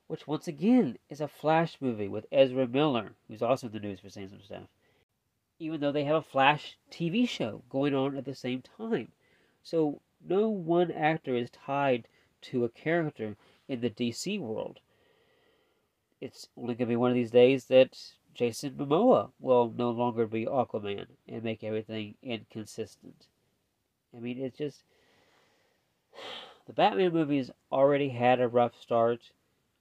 which 0.06 0.26
once 0.26 0.46
again 0.46 0.98
is 1.08 1.20
a 1.20 1.28
Flash 1.28 1.78
movie 1.80 2.08
with 2.08 2.26
Ezra 2.30 2.66
Miller, 2.66 3.14
who's 3.28 3.42
also 3.42 3.68
in 3.68 3.72
the 3.72 3.80
news 3.80 4.00
for 4.00 4.10
saying 4.10 4.28
some 4.28 4.42
stuff. 4.42 4.68
Even 5.58 5.80
though 5.80 5.92
they 5.92 6.04
have 6.04 6.16
a 6.16 6.22
Flash 6.22 6.76
TV 6.90 7.26
show 7.26 7.62
going 7.70 7.94
on 7.94 8.16
at 8.16 8.24
the 8.24 8.34
same 8.34 8.62
time. 8.62 9.12
So 9.62 10.00
no 10.22 10.48
one 10.48 10.90
actor 10.90 11.34
is 11.34 11.50
tied 11.50 12.08
to 12.42 12.64
a 12.64 12.68
character 12.68 13.36
in 13.68 13.80
the 13.80 13.90
DC 13.90 14.38
world. 14.38 14.80
It's 16.22 16.48
only 16.56 16.74
going 16.74 16.86
to 16.86 16.92
be 16.92 16.94
one 16.94 17.10
of 17.10 17.16
these 17.16 17.32
days 17.32 17.64
that 17.64 18.12
Jason 18.32 18.76
Momoa 18.76 19.32
will 19.40 19.74
no 19.76 19.90
longer 19.90 20.24
be 20.24 20.46
Aquaman 20.46 21.08
and 21.26 21.42
make 21.42 21.64
everything 21.64 22.14
inconsistent. 22.22 23.26
I 24.16 24.20
mean, 24.20 24.38
it's 24.38 24.56
just. 24.56 24.84
The 26.66 26.72
Batman 26.72 27.12
movies 27.12 27.50
already 27.72 28.10
had 28.10 28.40
a 28.40 28.46
rough 28.46 28.80
start 28.80 29.32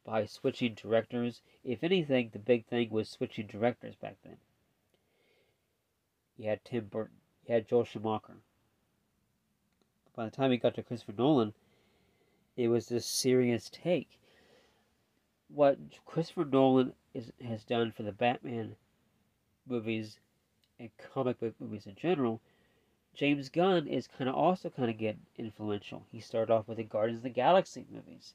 by 0.04 0.26
switching 0.26 0.74
directors. 0.74 1.44
If 1.64 1.84
anything, 1.84 2.32
the 2.34 2.40
big 2.40 2.66
thing 2.66 2.90
was 2.90 3.08
switching 3.08 3.46
directors 3.46 3.94
back 3.94 4.16
then. 4.24 4.38
You 6.38 6.50
had 6.50 6.66
Tim 6.66 6.86
Burton, 6.86 7.18
you 7.46 7.54
had 7.54 7.68
Joel 7.68 7.86
Schumacher. 7.86 8.38
By 10.16 10.26
the 10.26 10.32
time 10.32 10.50
he 10.50 10.58
got 10.58 10.74
to 10.74 10.82
Christopher 10.82 11.14
Nolan, 11.16 11.54
it 12.58 12.70
was 12.70 12.88
this 12.88 13.06
serious 13.06 13.70
take. 13.70 14.18
What 15.54 15.78
Christopher 16.06 16.46
Nolan 16.46 16.94
is, 17.14 17.32
has 17.46 17.64
done 17.64 17.92
for 17.92 18.04
the 18.04 18.12
Batman 18.12 18.76
movies 19.68 20.20
and 20.80 20.90
comic 21.14 21.40
book 21.40 21.56
movies 21.60 21.86
in 21.86 21.96
general, 21.96 22.42
James 23.14 23.50
Gunn 23.50 23.88
is 23.88 24.08
kind 24.08 24.30
of 24.30 24.36
also 24.36 24.70
kind 24.70 24.90
of 24.90 24.98
getting 24.98 25.26
influential. 25.38 26.06
He 26.12 26.22
started 26.22 26.54
off 26.54 26.68
with 26.68 26.78
the 26.78 26.84
Guardians 26.84 27.20
of 27.20 27.24
the 27.24 27.30
Galaxy 27.30 27.86
movies 27.92 28.34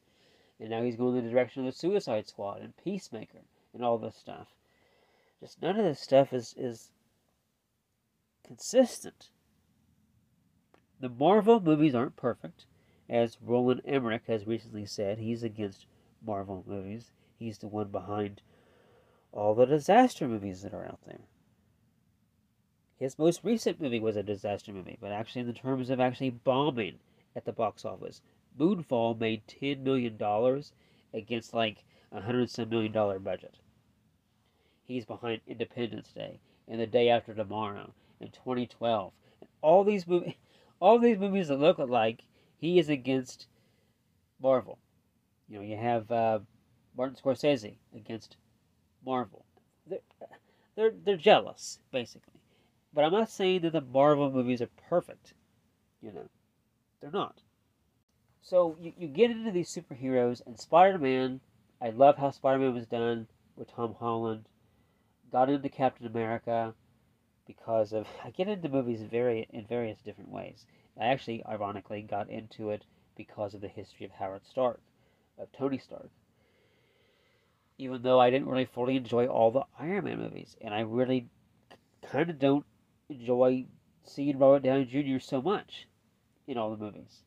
and 0.59 0.71
now 0.71 0.83
he's 0.83 0.97
going 0.97 1.17
in 1.17 1.25
the 1.25 1.31
direction 1.31 1.67
of 1.67 1.73
the 1.73 1.79
Suicide 1.79 2.27
Squad 2.29 2.63
and 2.63 2.77
Peacemaker 2.77 3.43
and 3.75 3.85
all 3.85 3.99
this 3.99 4.17
stuff. 4.17 4.49
Just 5.41 5.61
none 5.61 5.79
of 5.79 5.85
this 5.85 6.01
stuff 6.01 6.33
is 6.33 6.55
is 6.57 6.91
consistent. 8.43 9.29
The 10.99 11.11
Marvel 11.11 11.61
movies 11.61 11.95
aren't 11.95 12.17
perfect, 12.17 12.65
as 13.09 13.37
Roland 13.43 13.83
Emmerich 13.85 14.25
has 14.29 14.47
recently 14.47 14.87
said. 14.87 15.19
He's 15.19 15.43
against 15.43 15.85
Marvel 16.27 16.65
movies. 16.67 17.13
He's 17.39 17.59
the 17.59 17.69
one 17.69 17.89
behind 17.89 18.43
all 19.33 19.55
the 19.55 19.67
disaster 19.67 20.27
movies 20.27 20.63
that 20.63 20.75
are 20.75 20.85
out 20.85 21.01
there. 21.07 21.21
His 22.99 23.19
most 23.19 23.45
recent 23.45 23.81
movie 23.81 24.01
was 24.01 24.17
a 24.17 24.23
disaster 24.23 24.73
movie, 24.73 24.97
but 25.01 25.13
actually, 25.13 25.43
in 25.43 25.47
the 25.47 25.53
terms 25.53 25.91
of 25.91 26.01
actually 26.01 26.31
bombing 26.31 26.99
at 27.35 27.45
the 27.45 27.53
box 27.53 27.85
office, 27.85 28.23
Moonfall 28.59 29.21
made 29.21 29.47
ten 29.47 29.85
million 29.85 30.17
dollars 30.17 30.73
against 31.13 31.53
like 31.53 31.85
a 32.11 32.23
hundred 32.23 32.49
some 32.51 32.71
million 32.71 32.93
dollar 32.93 33.19
budget. 33.19 33.59
He's 34.85 35.05
behind 35.05 35.43
Independence 35.47 36.13
Day 36.13 36.41
and 36.67 36.81
The 36.81 36.87
Day 36.87 37.09
After 37.09 37.35
Tomorrow 37.35 37.93
and 38.21 38.33
2012 38.33 39.13
and 39.41 39.51
all 39.61 39.85
these 39.85 40.07
movies, 40.07 40.35
all 40.81 40.99
these 40.99 41.19
movies 41.19 41.49
that 41.49 41.57
look 41.57 41.79
like 41.79 42.25
he 42.57 42.79
is 42.79 42.89
against 42.89 43.47
Marvel. 44.41 44.79
You 45.49 45.57
know, 45.57 45.63
you 45.63 45.77
have 45.77 46.11
uh, 46.11 46.41
Martin 46.97 47.17
Scorsese 47.17 47.77
against 47.95 48.37
Marvel. 49.05 49.45
They're, 49.87 50.01
they're 50.75 50.93
they're 51.05 51.17
jealous 51.17 51.79
basically, 51.93 52.41
but 52.93 53.05
I'm 53.05 53.13
not 53.13 53.31
saying 53.31 53.63
that 53.63 53.73
the 53.73 53.81
Marvel 53.81 54.31
movies 54.31 54.61
are 54.61 54.71
perfect. 54.89 55.35
You 56.03 56.13
know, 56.13 56.29
they're 57.01 57.11
not. 57.11 57.41
So 58.43 58.77
you, 58.81 58.93
you 58.97 59.09
get 59.09 59.31
into 59.31 59.51
these 59.51 59.75
superheroes, 59.75 60.41
and 60.47 60.59
Spider 60.59 60.99
Man, 60.99 61.41
I 61.81 61.91
love 61.91 62.17
how 62.17 62.31
Spider 62.31 62.59
Man 62.59 62.75
was 62.75 62.87
done 62.87 63.27
with 63.57 63.75
Tom 63.75 63.95
Holland. 63.99 64.49
Got 65.33 65.51
into 65.51 65.69
Captain 65.69 66.07
America 66.07 66.75
because 67.47 67.93
of 67.93 68.07
I 68.25 68.31
get 68.31 68.49
into 68.49 68.69
movies 68.69 69.03
very 69.03 69.47
in 69.51 69.67
various 69.67 70.01
different 70.01 70.31
ways. 70.31 70.65
I 70.99 71.07
actually, 71.07 71.45
ironically, 71.47 72.03
got 72.03 72.31
into 72.31 72.71
it 72.71 72.85
because 73.17 73.55
of 73.55 73.61
the 73.61 73.69
history 73.69 74.07
of 74.07 74.13
Howard 74.13 74.47
Stark, 74.47 74.81
of 75.39 75.51
Tony 75.53 75.79
Stark. 75.79 76.11
Even 77.79 78.03
though 78.03 78.19
I 78.19 78.31
didn't 78.31 78.49
really 78.49 78.65
fully 78.65 78.97
enjoy 78.97 79.27
all 79.27 79.51
the 79.51 79.65
Iron 79.79 80.05
Man 80.05 80.19
movies, 80.19 80.57
and 80.61 80.73
I 80.73 80.81
really 80.81 81.29
kind 82.11 82.31
of 82.31 82.39
don't 82.39 82.65
enjoy 83.09 83.67
seeing 84.05 84.39
Robert 84.39 84.63
Downey 84.63 84.85
Jr. 84.85 85.19
so 85.19 85.43
much 85.43 85.87
in 86.47 86.57
all 86.57 86.71
the 86.71 86.83
movies. 86.83 87.23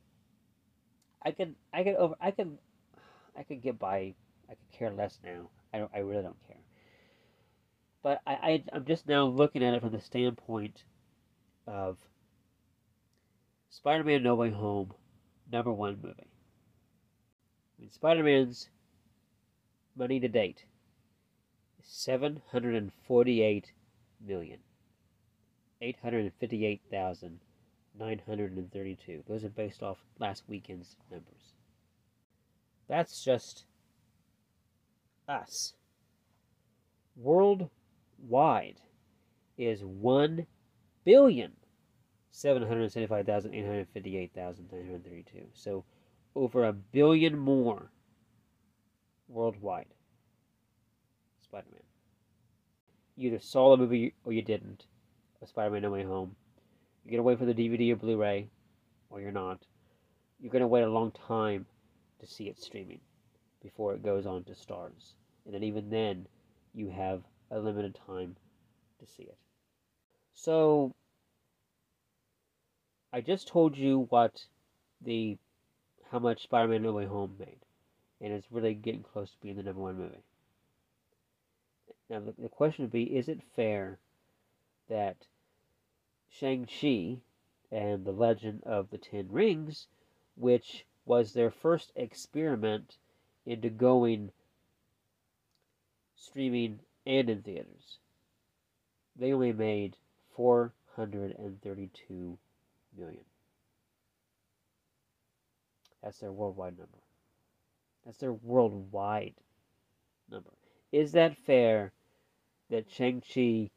I 1.22 1.32
could 1.32 1.56
I 1.74 1.84
could 1.84 1.96
over 1.96 2.16
I 2.20 2.32
could 2.32 2.58
I 3.38 3.44
could 3.44 3.62
get 3.62 3.78
by 3.78 4.14
I 4.50 4.54
could 4.54 4.72
care 4.72 4.92
less 4.92 5.20
now. 5.24 5.50
I 5.74 5.80
don't 5.80 5.92
I 5.94 6.00
really 6.00 6.24
don't 6.24 6.48
care. 6.48 6.58
But 8.02 8.22
I, 8.26 8.34
I 8.34 8.64
I'm 8.74 8.86
just 8.86 9.08
now 9.08 9.26
looking 9.26 9.64
at 9.64 9.74
it 9.74 9.82
from 9.82 9.92
the 9.92 10.02
standpoint 10.02 10.84
of 11.68 11.98
Spider-Man 13.70 14.24
No 14.24 14.36
Way 14.36 14.50
Home, 14.50 14.94
number 15.52 15.72
one 15.72 16.00
movie. 16.02 16.29
I 17.80 17.82
mean, 17.82 17.92
Spider-Man's 17.92 18.70
money 19.96 20.20
to 20.20 20.28
date 20.28 20.66
seven 21.82 22.42
hundred 22.52 22.76
and 22.76 22.92
forty-eight 23.08 23.72
million, 24.26 24.60
eight 25.82 25.98
hundred 26.02 26.26
and 26.26 26.34
fifty-eight 26.40 26.82
thousand 26.92 27.40
932. 28.00 29.24
Those 29.28 29.44
are 29.44 29.50
based 29.50 29.84
off 29.84 29.98
last 30.20 30.44
weekend's 30.48 30.96
numbers. 31.12 31.54
That's 32.88 33.22
just 33.24 33.66
us. 35.28 35.74
Worldwide 37.16 38.80
is 39.58 39.84
1 39.84 40.48
billion 41.04 41.52
775,858,932. 42.34 45.26
So 45.54 45.84
over 46.36 46.66
a 46.66 46.74
billion 46.74 47.38
more 47.38 47.92
worldwide. 49.28 49.88
Spider 51.44 51.68
Man. 51.72 51.82
You 53.16 53.30
either 53.30 53.40
saw 53.40 53.72
the 53.72 53.78
movie 53.78 54.14
or 54.24 54.34
you 54.34 54.42
didn't, 54.42 54.86
Spider 55.46 55.72
Man 55.72 55.82
No 55.82 55.92
Way 55.92 56.04
Home. 56.04 56.36
You're 57.04 57.12
going 57.12 57.20
to 57.20 57.24
wait 57.24 57.40
for 57.40 57.46
the 57.46 57.54
DVD 57.54 57.94
or 57.94 57.96
Blu 57.96 58.18
ray, 58.18 58.50
or 59.10 59.22
you're 59.22 59.32
not. 59.32 59.66
You're 60.40 60.52
going 60.52 60.62
to 60.62 60.68
wait 60.68 60.84
a 60.84 60.90
long 60.90 61.12
time 61.12 61.66
to 62.20 62.28
see 62.28 62.46
it 62.46 62.62
streaming 62.62 63.00
before 63.62 63.94
it 63.94 64.04
goes 64.04 64.26
on 64.26 64.44
to 64.46 64.52
Starz. 64.52 65.14
And 65.46 65.54
then, 65.54 65.64
even 65.64 65.90
then, 65.90 66.28
you 66.74 66.90
have 66.90 67.24
a 67.52 67.60
limited 67.60 67.98
time 68.06 68.36
to 69.00 69.08
see 69.08 69.24
it. 69.24 69.38
So, 70.34 70.94
I 73.12 73.22
just 73.22 73.48
told 73.48 73.76
you 73.76 74.06
what 74.10 74.44
the 75.02 75.38
how 76.12 76.20
much 76.20 76.44
Spider-Man 76.44 76.84
No 76.84 76.94
Way 76.94 77.06
Home 77.06 77.36
made, 77.40 77.66
and 78.20 78.34
it's 78.34 78.52
really 78.52 78.74
getting 78.74 79.04
close 79.04 79.32
to 79.32 79.38
being 79.42 79.56
the 79.56 79.64
number 79.64 79.82
one 79.82 79.98
movie. 79.98 80.24
Now 82.10 82.20
the, 82.20 82.34
the 82.38 82.50
question 82.50 82.84
would 82.84 82.92
be: 82.92 83.16
Is 83.16 83.30
it 83.30 83.42
fair 83.56 84.00
that 84.88 85.28
Shang-Chi 86.30 87.18
and 87.72 88.06
the 88.06 88.12
Legend 88.12 88.64
of 88.64 88.90
the 88.90 88.98
Ten 88.98 89.32
Rings, 89.32 89.88
which 90.36 90.86
was 91.06 91.34
their 91.34 91.52
first 91.52 91.92
experiment 91.96 92.98
into 93.46 93.70
going 93.70 94.32
streaming 96.16 96.80
and 97.06 97.30
in 97.30 97.42
theaters, 97.42 97.98
they 99.16 99.34
only 99.34 99.54
made 99.54 99.96
432 100.36 102.38
million. 102.98 103.26
That's 106.04 106.20
their 106.20 106.32
worldwide 106.32 106.78
number. 106.78 107.00
That's 108.06 108.18
their 108.18 108.34
worldwide 108.34 109.36
number. 110.32 110.52
Is 110.92 111.12
that 111.12 111.38
fair 111.38 111.92
that 112.70 112.90
Shang-Chi 112.90 113.70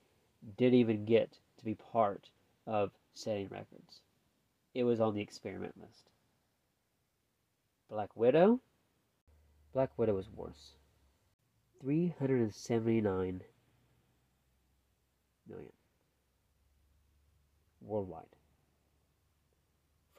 didn't 0.57 0.79
even 0.79 1.05
get 1.05 1.39
to 1.59 1.65
be 1.65 1.75
part 1.75 2.31
of 2.67 2.91
setting 3.15 3.49
records? 3.49 4.01
It 4.75 4.85
was 4.85 5.01
on 5.01 5.15
the 5.15 5.21
experiment 5.21 5.75
list. 5.81 6.09
Black 7.91 8.17
Widow? 8.17 8.61
Black 9.75 9.91
Widow 9.99 10.15
was 10.15 10.31
worse. 10.35 10.73
379 11.81 13.43
million 15.49 15.73
worldwide. 17.81 18.25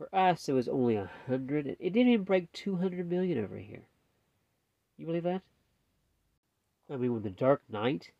For 0.04 0.14
us, 0.14 0.50
it 0.50 0.54
was 0.54 0.68
only 0.68 0.98
a 0.98 1.10
hundred. 1.28 1.66
It 1.66 1.94
didn't 1.94 2.12
even 2.12 2.26
break 2.26 2.52
two 2.52 2.76
hundred 2.76 3.10
million 3.10 3.42
over 3.42 3.58
here. 3.58 3.84
You 4.98 5.06
believe 5.06 5.24
that? 5.24 5.44
I 6.90 6.98
mean, 6.98 7.14
when 7.14 7.24
The 7.24 7.30
Dark 7.30 7.62
Knight 7.70 8.12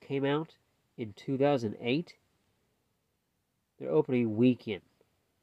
came 0.00 0.24
out 0.24 0.56
in 0.96 1.12
2008, 1.12 2.14
their 3.78 3.90
opening 3.90 4.36
weekend 4.36 4.82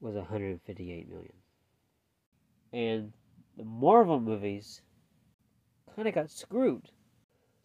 was 0.01 0.15
158 0.15 1.07
million. 1.07 1.33
And 2.73 3.13
the 3.55 3.63
Marvel 3.63 4.19
movies 4.19 4.81
kind 5.95 6.05
of 6.05 6.13
got 6.13 6.29
screwed. 6.29 6.91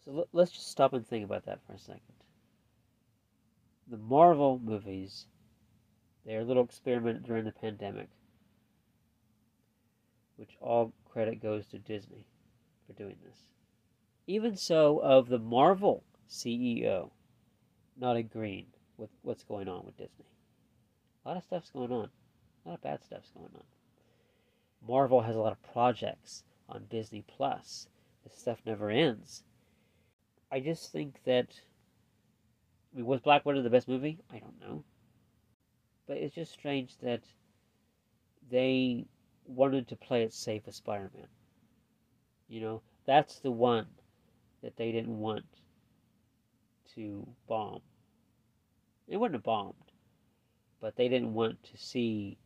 So 0.05 0.29
let's 0.31 0.51
just 0.51 0.71
stop 0.71 0.93
and 0.93 1.05
think 1.05 1.25
about 1.25 1.45
that 1.45 1.59
for 1.67 1.73
a 1.73 1.77
second. 1.77 2.23
The 3.89 3.97
Marvel 3.97 4.61
movies 4.63 5.27
their 6.25 6.43
little 6.43 6.63
experiment 6.63 7.23
during 7.23 7.45
the 7.45 7.51
pandemic, 7.51 8.09
which 10.37 10.57
all 10.59 10.93
credit 11.05 11.41
goes 11.41 11.67
to 11.67 11.79
Disney 11.79 12.25
for 12.87 12.93
doing 12.93 13.17
this. 13.25 13.37
Even 14.25 14.55
so, 14.55 14.99
of 14.99 15.27
the 15.27 15.39
Marvel 15.39 16.03
CEO 16.29 17.11
not 17.97 18.15
agreeing 18.15 18.67
with 18.97 19.09
what's 19.21 19.43
going 19.43 19.67
on 19.67 19.85
with 19.85 19.97
Disney. 19.97 20.25
A 21.25 21.29
lot 21.29 21.37
of 21.37 21.43
stuff's 21.43 21.71
going 21.71 21.91
on. 21.91 22.09
A 22.65 22.69
lot 22.69 22.75
of 22.75 22.81
bad 22.81 23.03
stuff's 23.03 23.31
going 23.31 23.51
on. 23.53 23.63
Marvel 24.85 25.21
has 25.21 25.35
a 25.35 25.39
lot 25.39 25.51
of 25.51 25.73
projects 25.73 26.43
on 26.67 26.85
Disney 26.89 27.23
Plus. 27.27 27.87
This 28.23 28.37
stuff 28.37 28.59
never 28.65 28.89
ends. 28.89 29.43
I 30.51 30.59
just 30.59 30.91
think 30.91 31.19
that. 31.25 31.47
I 32.93 32.97
mean, 32.97 33.05
was 33.05 33.21
Black 33.21 33.45
Widow 33.45 33.61
the 33.61 33.69
best 33.69 33.87
movie? 33.87 34.19
I 34.31 34.39
don't 34.39 34.59
know. 34.61 34.83
But 36.07 36.17
it's 36.17 36.35
just 36.35 36.51
strange 36.51 36.97
that 36.97 37.21
they 38.49 39.05
wanted 39.45 39.87
to 39.87 39.95
play 39.95 40.23
it 40.23 40.33
safe 40.33 40.65
with 40.65 40.75
Spider 40.75 41.09
Man. 41.15 41.27
You 42.49 42.61
know, 42.61 42.81
that's 43.05 43.39
the 43.39 43.51
one 43.51 43.87
that 44.61 44.75
they 44.77 44.91
didn't 44.91 45.19
want 45.19 45.45
to 46.95 47.27
bomb. 47.47 47.81
It 49.07 49.17
wouldn't 49.17 49.35
have 49.35 49.43
bombed, 49.43 49.73
but 50.79 50.95
they 50.95 51.09
didn't 51.09 51.33
want 51.33 51.63
to 51.63 51.77
see 51.77 52.37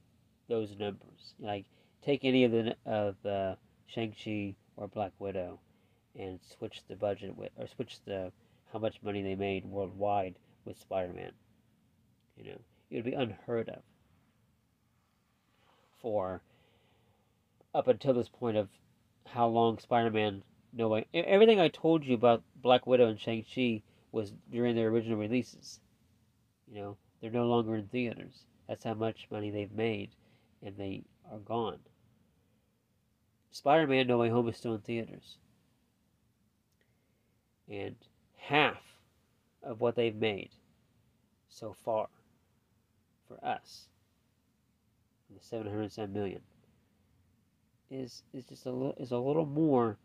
those 0.47 0.75
numbers. 0.77 1.33
Like, 1.39 1.65
take 2.03 2.23
any 2.23 2.43
of 2.43 2.51
the 2.51 2.75
of 2.85 3.25
uh, 3.25 3.55
Shang-Chi 3.87 4.55
or 4.75 4.87
Black 4.87 5.11
Widow 5.19 5.59
and 6.17 6.39
switch 6.57 6.81
the 6.87 6.95
budget 6.95 7.35
with, 7.35 7.51
or 7.57 7.67
switch 7.67 7.97
the 8.05 8.31
how 8.71 8.79
much 8.79 9.01
money 9.01 9.21
they 9.21 9.35
made 9.35 9.65
worldwide 9.65 10.35
with 10.65 10.79
Spider-Man. 10.79 11.31
You 12.37 12.51
know, 12.51 12.59
it 12.89 12.95
would 12.95 13.05
be 13.05 13.13
unheard 13.13 13.69
of 13.69 13.81
for 16.01 16.41
up 17.73 17.87
until 17.87 18.13
this 18.13 18.29
point 18.29 18.57
of 18.57 18.69
how 19.25 19.47
long 19.47 19.77
Spider-Man 19.77 20.43
no 20.73 20.87
way 20.87 21.05
everything 21.13 21.59
I 21.59 21.67
told 21.67 22.05
you 22.05 22.13
about 22.15 22.43
Black 22.61 22.87
Widow 22.87 23.07
and 23.07 23.19
Shang-Chi 23.19 23.81
was 24.11 24.33
during 24.51 24.75
their 24.75 24.87
original 24.87 25.17
releases. 25.17 25.79
You 26.67 26.81
know, 26.81 26.97
they're 27.21 27.31
no 27.31 27.47
longer 27.47 27.75
in 27.75 27.87
theaters. 27.87 28.43
That's 28.67 28.83
how 28.83 28.93
much 28.93 29.27
money 29.31 29.49
they've 29.49 29.71
made 29.71 30.11
and 30.61 30.77
they 30.77 31.03
are 31.31 31.39
gone. 31.39 31.79
Spider-Man 33.51 34.07
No 34.07 34.17
Way 34.17 34.29
Home 34.29 34.47
is 34.49 34.57
still 34.57 34.75
in 34.75 34.81
theaters. 34.81 35.37
And 37.69 37.95
half 38.35 38.81
of 39.63 39.81
what 39.81 39.95
they've 39.95 40.15
made 40.15 40.51
so 41.49 41.75
far 41.83 42.07
for 43.27 43.43
us, 43.45 43.87
the 45.33 45.43
707 45.43 46.13
million, 46.13 46.41
is 47.89 48.23
is 48.33 48.45
just 48.45 48.65
a 48.65 48.71
little 48.71 48.95
is 48.99 49.11
a 49.11 49.17
little 49.17 49.45
more 49.45 49.97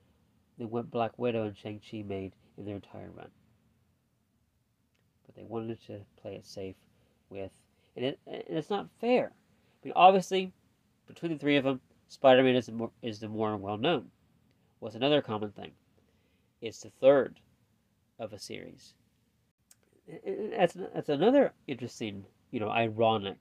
than 0.58 0.70
what 0.70 0.90
Black 0.90 1.18
Widow 1.18 1.44
and 1.44 1.56
Shang 1.56 1.80
Chi 1.80 2.02
made 2.02 2.32
in 2.56 2.64
their 2.64 2.76
entire 2.76 3.10
run. 3.10 3.30
But 5.26 5.34
they 5.34 5.44
wanted 5.44 5.80
to 5.86 6.00
play 6.20 6.34
it 6.34 6.46
safe 6.46 6.76
with, 7.30 7.52
and 7.96 8.04
it 8.04 8.18
and 8.26 8.42
it's 8.48 8.70
not 8.70 8.88
fair. 9.00 9.32
I 9.82 9.86
mean, 9.86 9.92
obviously, 9.96 10.52
between 11.06 11.32
the 11.32 11.38
three 11.38 11.56
of 11.56 11.64
them, 11.64 11.80
Spider-Man 12.08 12.56
is 12.56 12.66
the 12.66 12.72
more 12.72 12.90
is 13.02 13.20
the 13.20 13.28
more 13.28 13.56
well 13.56 13.78
known. 13.78 14.10
What's 14.78 14.96
another 14.96 15.22
common 15.22 15.50
thing? 15.50 15.72
It's 16.60 16.80
the 16.80 16.90
third 17.00 17.40
of 18.18 18.32
a 18.32 18.38
series. 18.38 18.94
That's 20.56 20.74
that's 20.94 21.08
another 21.08 21.52
interesting 21.66 22.26
you 22.52 22.60
know, 22.60 22.70
ironic 22.70 23.38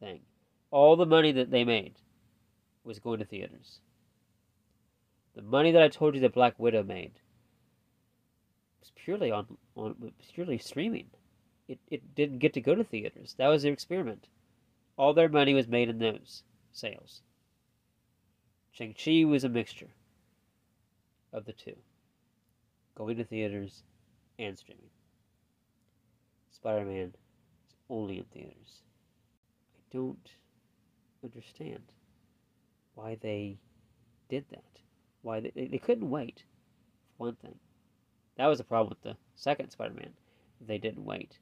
thing. 0.00 0.20
All 0.70 0.96
the 0.96 1.06
money 1.06 1.32
that 1.32 1.50
they 1.50 1.64
made 1.64 1.94
was 2.82 2.98
going 2.98 3.20
to 3.20 3.24
theaters. 3.24 3.80
The 5.34 5.42
money 5.42 5.72
that 5.72 5.82
I 5.82 5.88
told 5.88 6.14
you 6.14 6.20
that 6.20 6.34
Black 6.34 6.58
Widow 6.58 6.82
made 6.82 7.12
was 8.80 8.92
purely 8.94 9.30
on, 9.30 9.56
on 9.74 10.12
purely 10.34 10.58
streaming. 10.58 11.06
It 11.66 11.78
it 11.90 12.14
didn't 12.14 12.40
get 12.40 12.52
to 12.54 12.60
go 12.60 12.74
to 12.74 12.84
theaters. 12.84 13.34
That 13.38 13.48
was 13.48 13.62
their 13.62 13.72
experiment. 13.72 14.26
All 14.98 15.14
their 15.14 15.30
money 15.30 15.54
was 15.54 15.66
made 15.66 15.88
in 15.88 15.98
those 15.98 16.42
sales. 16.72 17.22
Shang-Chi 18.72 19.24
was 19.24 19.44
a 19.44 19.48
mixture 19.48 19.90
of 21.32 21.46
the 21.46 21.52
two. 21.52 21.76
Going 22.96 23.16
to 23.16 23.24
theaters 23.24 23.82
and 24.38 24.58
streaming. 24.58 24.90
Spider-Man 26.50 27.14
only 27.88 28.18
in 28.18 28.24
theaters. 28.24 28.82
I 29.76 29.96
don't 29.96 30.30
understand 31.22 31.82
why 32.94 33.16
they 33.20 33.58
did 34.28 34.44
that. 34.50 34.80
Why 35.22 35.40
they, 35.40 35.50
they 35.54 35.78
couldn't 35.78 36.10
wait, 36.10 36.44
for 37.16 37.26
one 37.26 37.36
thing. 37.36 37.58
That 38.36 38.46
was 38.46 38.58
the 38.58 38.64
problem 38.64 38.90
with 38.90 39.02
the 39.02 39.16
second 39.34 39.70
Spider 39.70 39.94
Man. 39.94 40.12
They 40.60 40.78
didn't 40.78 41.04
wait 41.04 41.38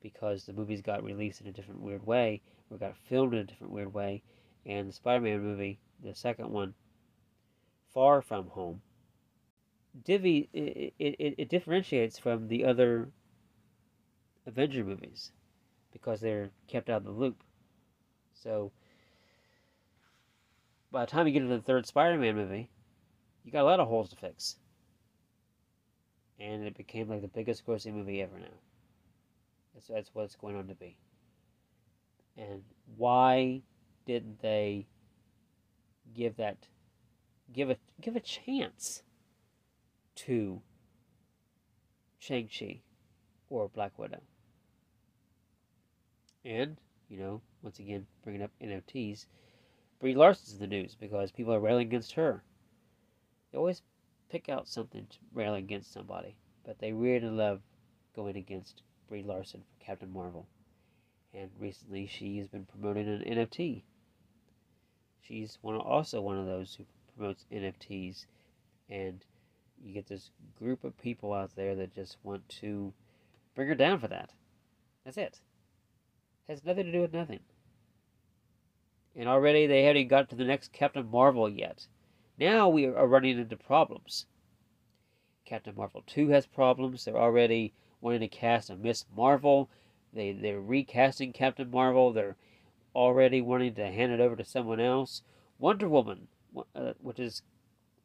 because 0.00 0.44
the 0.44 0.52
movies 0.52 0.82
got 0.82 1.04
released 1.04 1.40
in 1.40 1.46
a 1.46 1.52
different 1.52 1.80
weird 1.80 2.04
way 2.04 2.42
or 2.70 2.78
got 2.78 2.96
filmed 3.08 3.34
in 3.34 3.40
a 3.40 3.44
different 3.44 3.72
weird 3.72 3.94
way. 3.94 4.22
And 4.66 4.88
the 4.88 4.92
Spider 4.92 5.20
Man 5.20 5.42
movie, 5.42 5.78
the 6.02 6.14
second 6.14 6.50
one, 6.50 6.74
Far 7.92 8.22
From 8.22 8.48
Home, 8.48 8.80
Divi, 10.04 10.48
it, 10.52 10.94
it, 10.98 11.34
it 11.38 11.48
differentiates 11.48 12.18
from 12.18 12.48
the 12.48 12.64
other 12.64 13.10
Avenger 14.46 14.84
movies 14.84 15.32
because 15.92 16.20
they're 16.20 16.50
kept 16.68 16.88
out 16.90 16.98
of 16.98 17.04
the 17.04 17.10
loop. 17.10 17.42
So 18.34 18.72
by 20.90 21.04
the 21.04 21.10
time 21.10 21.26
you 21.26 21.32
get 21.32 21.42
into 21.42 21.56
the 21.56 21.62
third 21.62 21.86
Spider-Man 21.86 22.36
movie, 22.36 22.70
you 23.44 23.52
got 23.52 23.62
a 23.62 23.64
lot 23.64 23.80
of 23.80 23.88
holes 23.88 24.10
to 24.10 24.16
fix, 24.16 24.56
and 26.38 26.64
it 26.64 26.76
became 26.76 27.08
like 27.08 27.22
the 27.22 27.28
biggest 27.28 27.66
grossing 27.66 27.94
movie 27.94 28.22
ever 28.22 28.38
now. 28.38 28.46
That's 29.74 29.88
that's 29.88 30.10
what 30.14 30.24
it's 30.24 30.36
going 30.36 30.56
on 30.56 30.68
to 30.68 30.74
be. 30.74 30.96
And 32.36 32.62
why 32.96 33.62
didn't 34.06 34.40
they 34.42 34.86
give 36.14 36.36
that 36.36 36.68
give 37.52 37.70
a 37.70 37.76
give 38.00 38.16
a 38.16 38.20
chance 38.20 39.02
to 40.14 40.60
Shang-Chi 42.18 42.80
or 43.48 43.68
Black 43.68 43.98
Widow? 43.98 44.20
And, 46.44 46.76
you 47.08 47.18
know, 47.18 47.40
once 47.62 47.78
again, 47.78 48.06
bringing 48.24 48.42
up 48.42 48.50
NFTs, 48.60 49.26
Brie 50.00 50.14
Larson's 50.14 50.54
in 50.54 50.58
the 50.58 50.66
news 50.66 50.96
because 50.98 51.30
people 51.30 51.54
are 51.54 51.60
railing 51.60 51.86
against 51.86 52.12
her. 52.14 52.42
They 53.50 53.58
always 53.58 53.82
pick 54.28 54.48
out 54.48 54.66
something 54.66 55.06
to 55.08 55.18
rail 55.32 55.54
against 55.54 55.92
somebody, 55.92 56.36
but 56.64 56.78
they 56.78 56.92
really 56.92 57.28
love 57.28 57.60
going 58.16 58.36
against 58.36 58.82
Brie 59.08 59.22
Larson 59.22 59.60
for 59.60 59.84
Captain 59.84 60.12
Marvel. 60.12 60.46
And 61.34 61.50
recently 61.58 62.06
she 62.06 62.38
has 62.38 62.48
been 62.48 62.66
promoting 62.66 63.08
an 63.08 63.22
NFT. 63.22 63.82
She's 65.20 65.58
one 65.60 65.76
also 65.76 66.20
one 66.20 66.38
of 66.38 66.46
those 66.46 66.74
who 66.74 66.84
promotes 67.14 67.46
NFTs 67.52 68.26
and 68.90 69.24
you 69.84 69.94
get 69.94 70.06
this 70.06 70.30
group 70.58 70.84
of 70.84 70.98
people 70.98 71.32
out 71.32 71.54
there 71.54 71.74
that 71.76 71.94
just 71.94 72.16
want 72.22 72.48
to 72.60 72.92
bring 73.54 73.68
her 73.68 73.74
down 73.74 74.00
for 74.00 74.08
that. 74.08 74.30
That's 75.04 75.16
it. 75.16 75.40
Has 76.48 76.64
nothing 76.64 76.86
to 76.86 76.92
do 76.92 77.00
with 77.00 77.12
nothing. 77.12 77.40
And 79.14 79.28
already 79.28 79.66
they 79.66 79.84
haven't 79.84 80.08
got 80.08 80.28
to 80.30 80.36
the 80.36 80.44
next 80.44 80.72
Captain 80.72 81.08
Marvel 81.10 81.48
yet. 81.48 81.86
Now 82.38 82.68
we 82.68 82.86
are 82.86 83.06
running 83.06 83.38
into 83.38 83.56
problems. 83.56 84.26
Captain 85.44 85.74
Marvel 85.76 86.02
2 86.06 86.28
has 86.28 86.46
problems. 86.46 87.04
They're 87.04 87.16
already 87.16 87.74
wanting 88.00 88.20
to 88.20 88.28
cast 88.28 88.70
a 88.70 88.76
Miss 88.76 89.04
Marvel. 89.14 89.68
They, 90.12 90.32
they're 90.32 90.60
recasting 90.60 91.32
Captain 91.32 91.70
Marvel. 91.70 92.12
They're 92.12 92.36
already 92.94 93.40
wanting 93.40 93.74
to 93.74 93.90
hand 93.90 94.12
it 94.12 94.20
over 94.20 94.36
to 94.36 94.44
someone 94.44 94.80
else. 94.80 95.22
Wonder 95.58 95.88
Woman, 95.88 96.28
uh, 96.74 96.92
which 97.00 97.20
is 97.20 97.42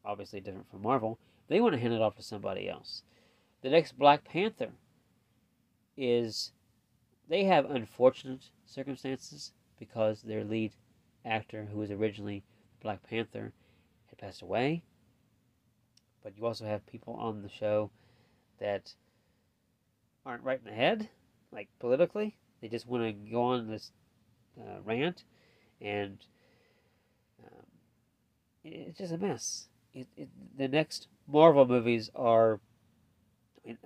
obviously 0.05 0.39
different 0.39 0.69
from 0.69 0.81
Marvel, 0.81 1.19
they 1.47 1.59
want 1.59 1.73
to 1.73 1.81
hand 1.81 1.93
it 1.93 2.01
off 2.01 2.15
to 2.15 2.23
somebody 2.23 2.69
else. 2.69 3.03
The 3.61 3.69
next 3.69 3.97
Black 3.97 4.23
Panther 4.23 4.71
is 5.95 6.51
they 7.27 7.43
have 7.43 7.69
unfortunate 7.69 8.49
circumstances 8.65 9.51
because 9.79 10.21
their 10.21 10.43
lead 10.43 10.73
actor, 11.25 11.67
who 11.71 11.79
was 11.79 11.91
originally 11.91 12.43
Black 12.81 13.03
Panther, 13.03 13.53
had 14.07 14.17
passed 14.17 14.41
away. 14.41 14.83
But 16.23 16.37
you 16.37 16.45
also 16.45 16.65
have 16.65 16.85
people 16.87 17.13
on 17.15 17.41
the 17.41 17.49
show 17.49 17.89
that 18.59 18.93
aren't 20.25 20.43
right 20.43 20.59
in 20.59 20.69
the 20.69 20.75
head, 20.75 21.09
like 21.51 21.69
politically. 21.79 22.35
They 22.61 22.67
just 22.67 22.87
want 22.87 23.03
to 23.03 23.31
go 23.31 23.43
on 23.43 23.67
this 23.67 23.91
uh, 24.59 24.81
rant, 24.83 25.23
and 25.79 26.17
um, 27.43 27.65
it's 28.63 28.97
just 28.97 29.13
a 29.13 29.17
mess. 29.17 29.67
It, 29.93 30.07
it, 30.17 30.29
the 30.57 30.67
next 30.67 31.07
Marvel 31.27 31.65
movies 31.65 32.09
are. 32.15 32.59
I 33.63 33.67
mean, 33.67 33.77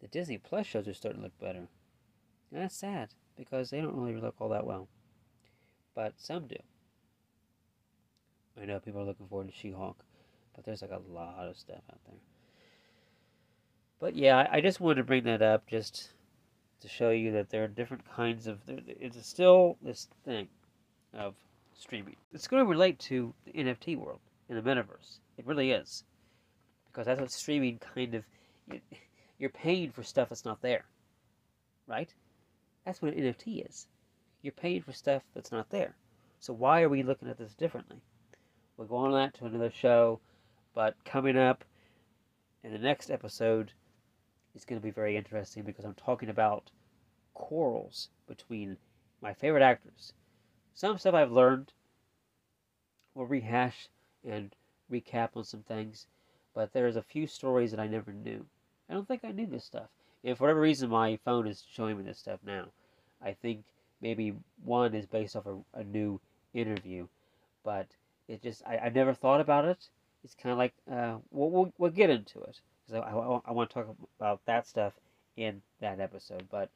the 0.00 0.08
Disney 0.08 0.38
Plus 0.38 0.66
shows 0.66 0.88
are 0.88 0.94
starting 0.94 1.20
to 1.20 1.24
look 1.24 1.38
better. 1.38 1.58
And 1.58 1.68
that's 2.62 2.76
sad 2.76 3.10
because 3.36 3.70
they 3.70 3.80
don't 3.80 3.96
really 3.96 4.20
look 4.20 4.34
all 4.38 4.48
that 4.50 4.66
well. 4.66 4.88
But 5.94 6.14
some 6.16 6.46
do. 6.46 6.56
I 8.60 8.64
know 8.64 8.80
people 8.80 9.00
are 9.00 9.04
looking 9.04 9.26
forward 9.26 9.48
to 9.48 9.54
She 9.54 9.70
Hulk, 9.70 10.04
but 10.54 10.64
there's 10.64 10.82
like 10.82 10.90
a 10.90 11.12
lot 11.12 11.46
of 11.46 11.56
stuff 11.56 11.82
out 11.90 11.98
there. 12.06 12.18
But 14.00 14.16
yeah, 14.16 14.48
I 14.50 14.60
just 14.60 14.80
wanted 14.80 14.96
to 14.96 15.04
bring 15.04 15.24
that 15.24 15.42
up 15.42 15.66
just 15.66 16.10
to 16.80 16.88
show 16.88 17.10
you 17.10 17.32
that 17.32 17.50
there 17.50 17.64
are 17.64 17.68
different 17.68 18.04
kinds 18.10 18.46
of. 18.46 18.58
It's 18.66 19.26
still 19.26 19.76
this 19.82 20.08
thing 20.24 20.48
of 21.14 21.34
streaming. 21.74 22.16
It's 22.32 22.48
going 22.48 22.62
to 22.62 22.68
relate 22.68 22.98
to 23.00 23.34
the 23.44 23.52
NFT 23.52 23.96
world 23.96 24.20
in 24.48 24.56
the 24.56 24.62
metaverse. 24.62 25.18
It 25.36 25.46
really 25.46 25.70
is. 25.72 26.04
Because 26.86 27.06
that's 27.06 27.20
what 27.20 27.30
streaming 27.30 27.78
kind 27.78 28.14
of. 28.14 28.24
You're 29.40 29.48
paying 29.48 29.90
for 29.90 30.02
stuff 30.02 30.28
that's 30.28 30.44
not 30.44 30.60
there. 30.60 30.84
Right? 31.86 32.12
That's 32.84 33.00
what 33.00 33.14
an 33.14 33.24
NFT 33.24 33.66
is. 33.68 33.88
You're 34.42 34.52
paying 34.52 34.82
for 34.82 34.92
stuff 34.92 35.22
that's 35.34 35.50
not 35.50 35.70
there. 35.70 35.96
So 36.40 36.52
why 36.52 36.82
are 36.82 36.90
we 36.90 37.02
looking 37.02 37.28
at 37.28 37.38
this 37.38 37.54
differently? 37.54 38.02
We'll 38.76 38.86
go 38.86 38.96
on 38.96 39.12
that 39.12 39.32
to 39.34 39.46
another 39.46 39.70
show, 39.70 40.20
but 40.74 40.94
coming 41.06 41.38
up 41.38 41.64
in 42.62 42.72
the 42.72 42.78
next 42.78 43.10
episode 43.10 43.72
is 44.54 44.66
going 44.66 44.78
to 44.78 44.84
be 44.84 44.90
very 44.90 45.16
interesting 45.16 45.62
because 45.62 45.86
I'm 45.86 45.94
talking 45.94 46.28
about 46.28 46.70
quarrels 47.32 48.10
between 48.26 48.76
my 49.22 49.32
favorite 49.32 49.62
actors. 49.62 50.12
Some 50.74 50.98
stuff 50.98 51.14
I've 51.14 51.32
learned. 51.32 51.72
We'll 53.14 53.26
rehash 53.26 53.88
and 54.22 54.54
recap 54.92 55.30
on 55.34 55.44
some 55.44 55.62
things, 55.62 56.06
but 56.54 56.74
there's 56.74 56.96
a 56.96 57.02
few 57.02 57.26
stories 57.26 57.70
that 57.70 57.80
I 57.80 57.86
never 57.86 58.12
knew. 58.12 58.44
I 58.90 58.94
don't 58.94 59.06
think 59.06 59.24
I 59.24 59.30
knew 59.30 59.46
this 59.46 59.64
stuff. 59.64 59.88
And 60.24 60.36
for 60.36 60.44
whatever 60.44 60.60
reason, 60.60 60.90
my 60.90 61.16
phone 61.24 61.46
is 61.46 61.64
showing 61.72 61.96
me 61.96 62.02
this 62.02 62.18
stuff 62.18 62.40
now. 62.44 62.66
I 63.22 63.32
think 63.32 63.62
maybe 64.00 64.34
one 64.64 64.94
is 64.94 65.06
based 65.06 65.36
off 65.36 65.46
a, 65.46 65.56
a 65.78 65.84
new 65.84 66.20
interview, 66.52 67.06
but 67.64 67.86
it 68.28 68.42
just 68.42 68.62
I, 68.66 68.78
I 68.78 68.88
never 68.88 69.14
thought 69.14 69.40
about 69.40 69.64
it. 69.64 69.88
It's 70.24 70.34
kind 70.34 70.52
of 70.52 70.58
like 70.58 70.74
uh, 70.90 71.16
we'll, 71.30 71.50
we'll, 71.50 71.72
we'll 71.78 71.90
get 71.90 72.10
into 72.10 72.40
it 72.40 72.60
because 72.86 73.02
I, 73.02 73.10
I, 73.10 73.40
I 73.46 73.52
want 73.52 73.70
to 73.70 73.74
talk 73.74 73.96
about 74.18 74.40
that 74.46 74.66
stuff 74.66 74.92
in 75.36 75.62
that 75.80 76.00
episode. 76.00 76.46
But 76.50 76.70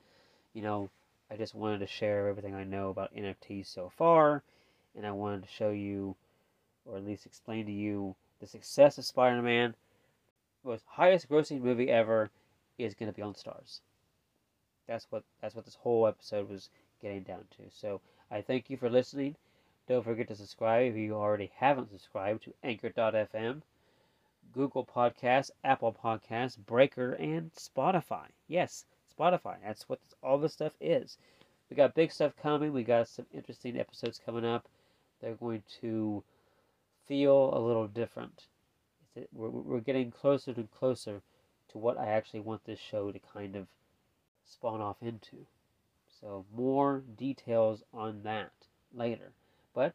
you 0.55 0.63
know, 0.63 0.89
I 1.31 1.37
just 1.37 1.55
wanted 1.55 1.81
to 1.81 1.87
share 1.87 2.29
everything 2.29 2.55
I 2.55 2.65
know 2.65 2.91
about 2.91 3.15
NFTs 3.15 3.67
so 3.67 3.91
far, 3.97 4.43
and 4.97 5.07
I 5.07 5.11
wanted 5.11 5.43
to 5.43 5.49
show 5.49 5.71
you, 5.71 6.15
or 6.87 6.97
at 6.97 7.05
least 7.05 7.27
explain 7.27 7.67
to 7.67 7.73
you, 7.73 8.15
the 8.41 8.47
success 8.47 8.99
of 8.99 9.05
Spider-Man. 9.05 9.75
Most 10.65 10.85
highest 10.89 11.29
grossing 11.29 11.61
movie 11.61 11.91
ever 11.91 12.31
is 12.79 12.95
going 12.95 13.11
to 13.11 13.17
be 13.17 13.23
on 13.23 13.35
Starz. 13.35 13.81
That's 14.87 15.07
what 15.11 15.23
that's 15.41 15.55
what 15.55 15.67
this 15.67 15.77
whole 15.77 16.07
episode 16.07 16.49
was 16.49 16.71
getting 17.01 17.23
down 17.23 17.45
to. 17.57 17.71
So 17.71 18.01
I 18.31 18.41
thank 18.41 18.71
you 18.71 18.77
for 18.77 18.89
listening. 18.89 19.37
Don't 19.87 20.05
forget 20.05 20.29
to 20.29 20.35
subscribe 20.35 20.93
if 20.93 20.97
you 20.97 21.15
already 21.15 21.53
haven't 21.57 21.91
subscribed 21.91 22.45
to 22.45 22.55
Anchor.fm, 22.63 23.61
Google 24.53 24.87
Podcasts, 24.87 25.51
Apple 25.63 25.93
Podcasts, 25.93 26.57
Breaker, 26.57 27.13
and 27.13 27.53
Spotify. 27.53 28.29
Yes, 28.49 28.87
Spotify. 29.19 29.57
That's 29.63 29.87
what 29.89 30.01
all 30.23 30.39
this 30.39 30.55
stuff 30.55 30.73
is. 30.81 31.19
We 31.69 31.77
got 31.77 31.95
big 31.95 32.13
stuff 32.13 32.33
coming. 32.37 32.73
We 32.73 32.85
got 32.85 33.09
some 33.09 33.27
interesting 33.33 33.79
episodes 33.79 34.21
coming 34.25 34.45
up. 34.45 34.67
They're 35.21 35.35
going 35.35 35.63
to 35.81 36.25
feel 37.07 37.51
a 37.53 37.61
little 37.61 37.87
different. 37.87 38.47
We're, 39.33 39.49
we're 39.49 39.81
getting 39.81 40.11
closer 40.11 40.53
and 40.57 40.71
closer 40.71 41.23
to 41.69 41.79
what 41.79 41.99
I 41.99 42.07
actually 42.07 42.41
want 42.41 42.65
this 42.65 42.81
show 42.81 43.13
to 43.13 43.19
kind 43.33 43.57
of 43.57 43.67
spawn 44.45 44.81
off 44.81 44.97
into. 45.03 45.47
So, 46.21 46.45
more 46.55 47.03
details 47.19 47.83
on 47.93 48.23
that 48.25 48.53
later. 48.95 49.33
But 49.75 49.95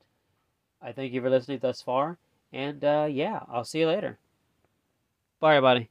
I 0.81 0.91
thank 0.91 1.13
you 1.13 1.21
for 1.21 1.29
listening 1.29 1.59
thus 1.59 1.81
far. 1.81 2.17
And 2.51 2.83
uh, 2.83 3.07
yeah, 3.09 3.41
I'll 3.47 3.63
see 3.63 3.79
you 3.79 3.87
later. 3.87 4.17
Bye, 5.39 5.55
everybody. 5.55 5.89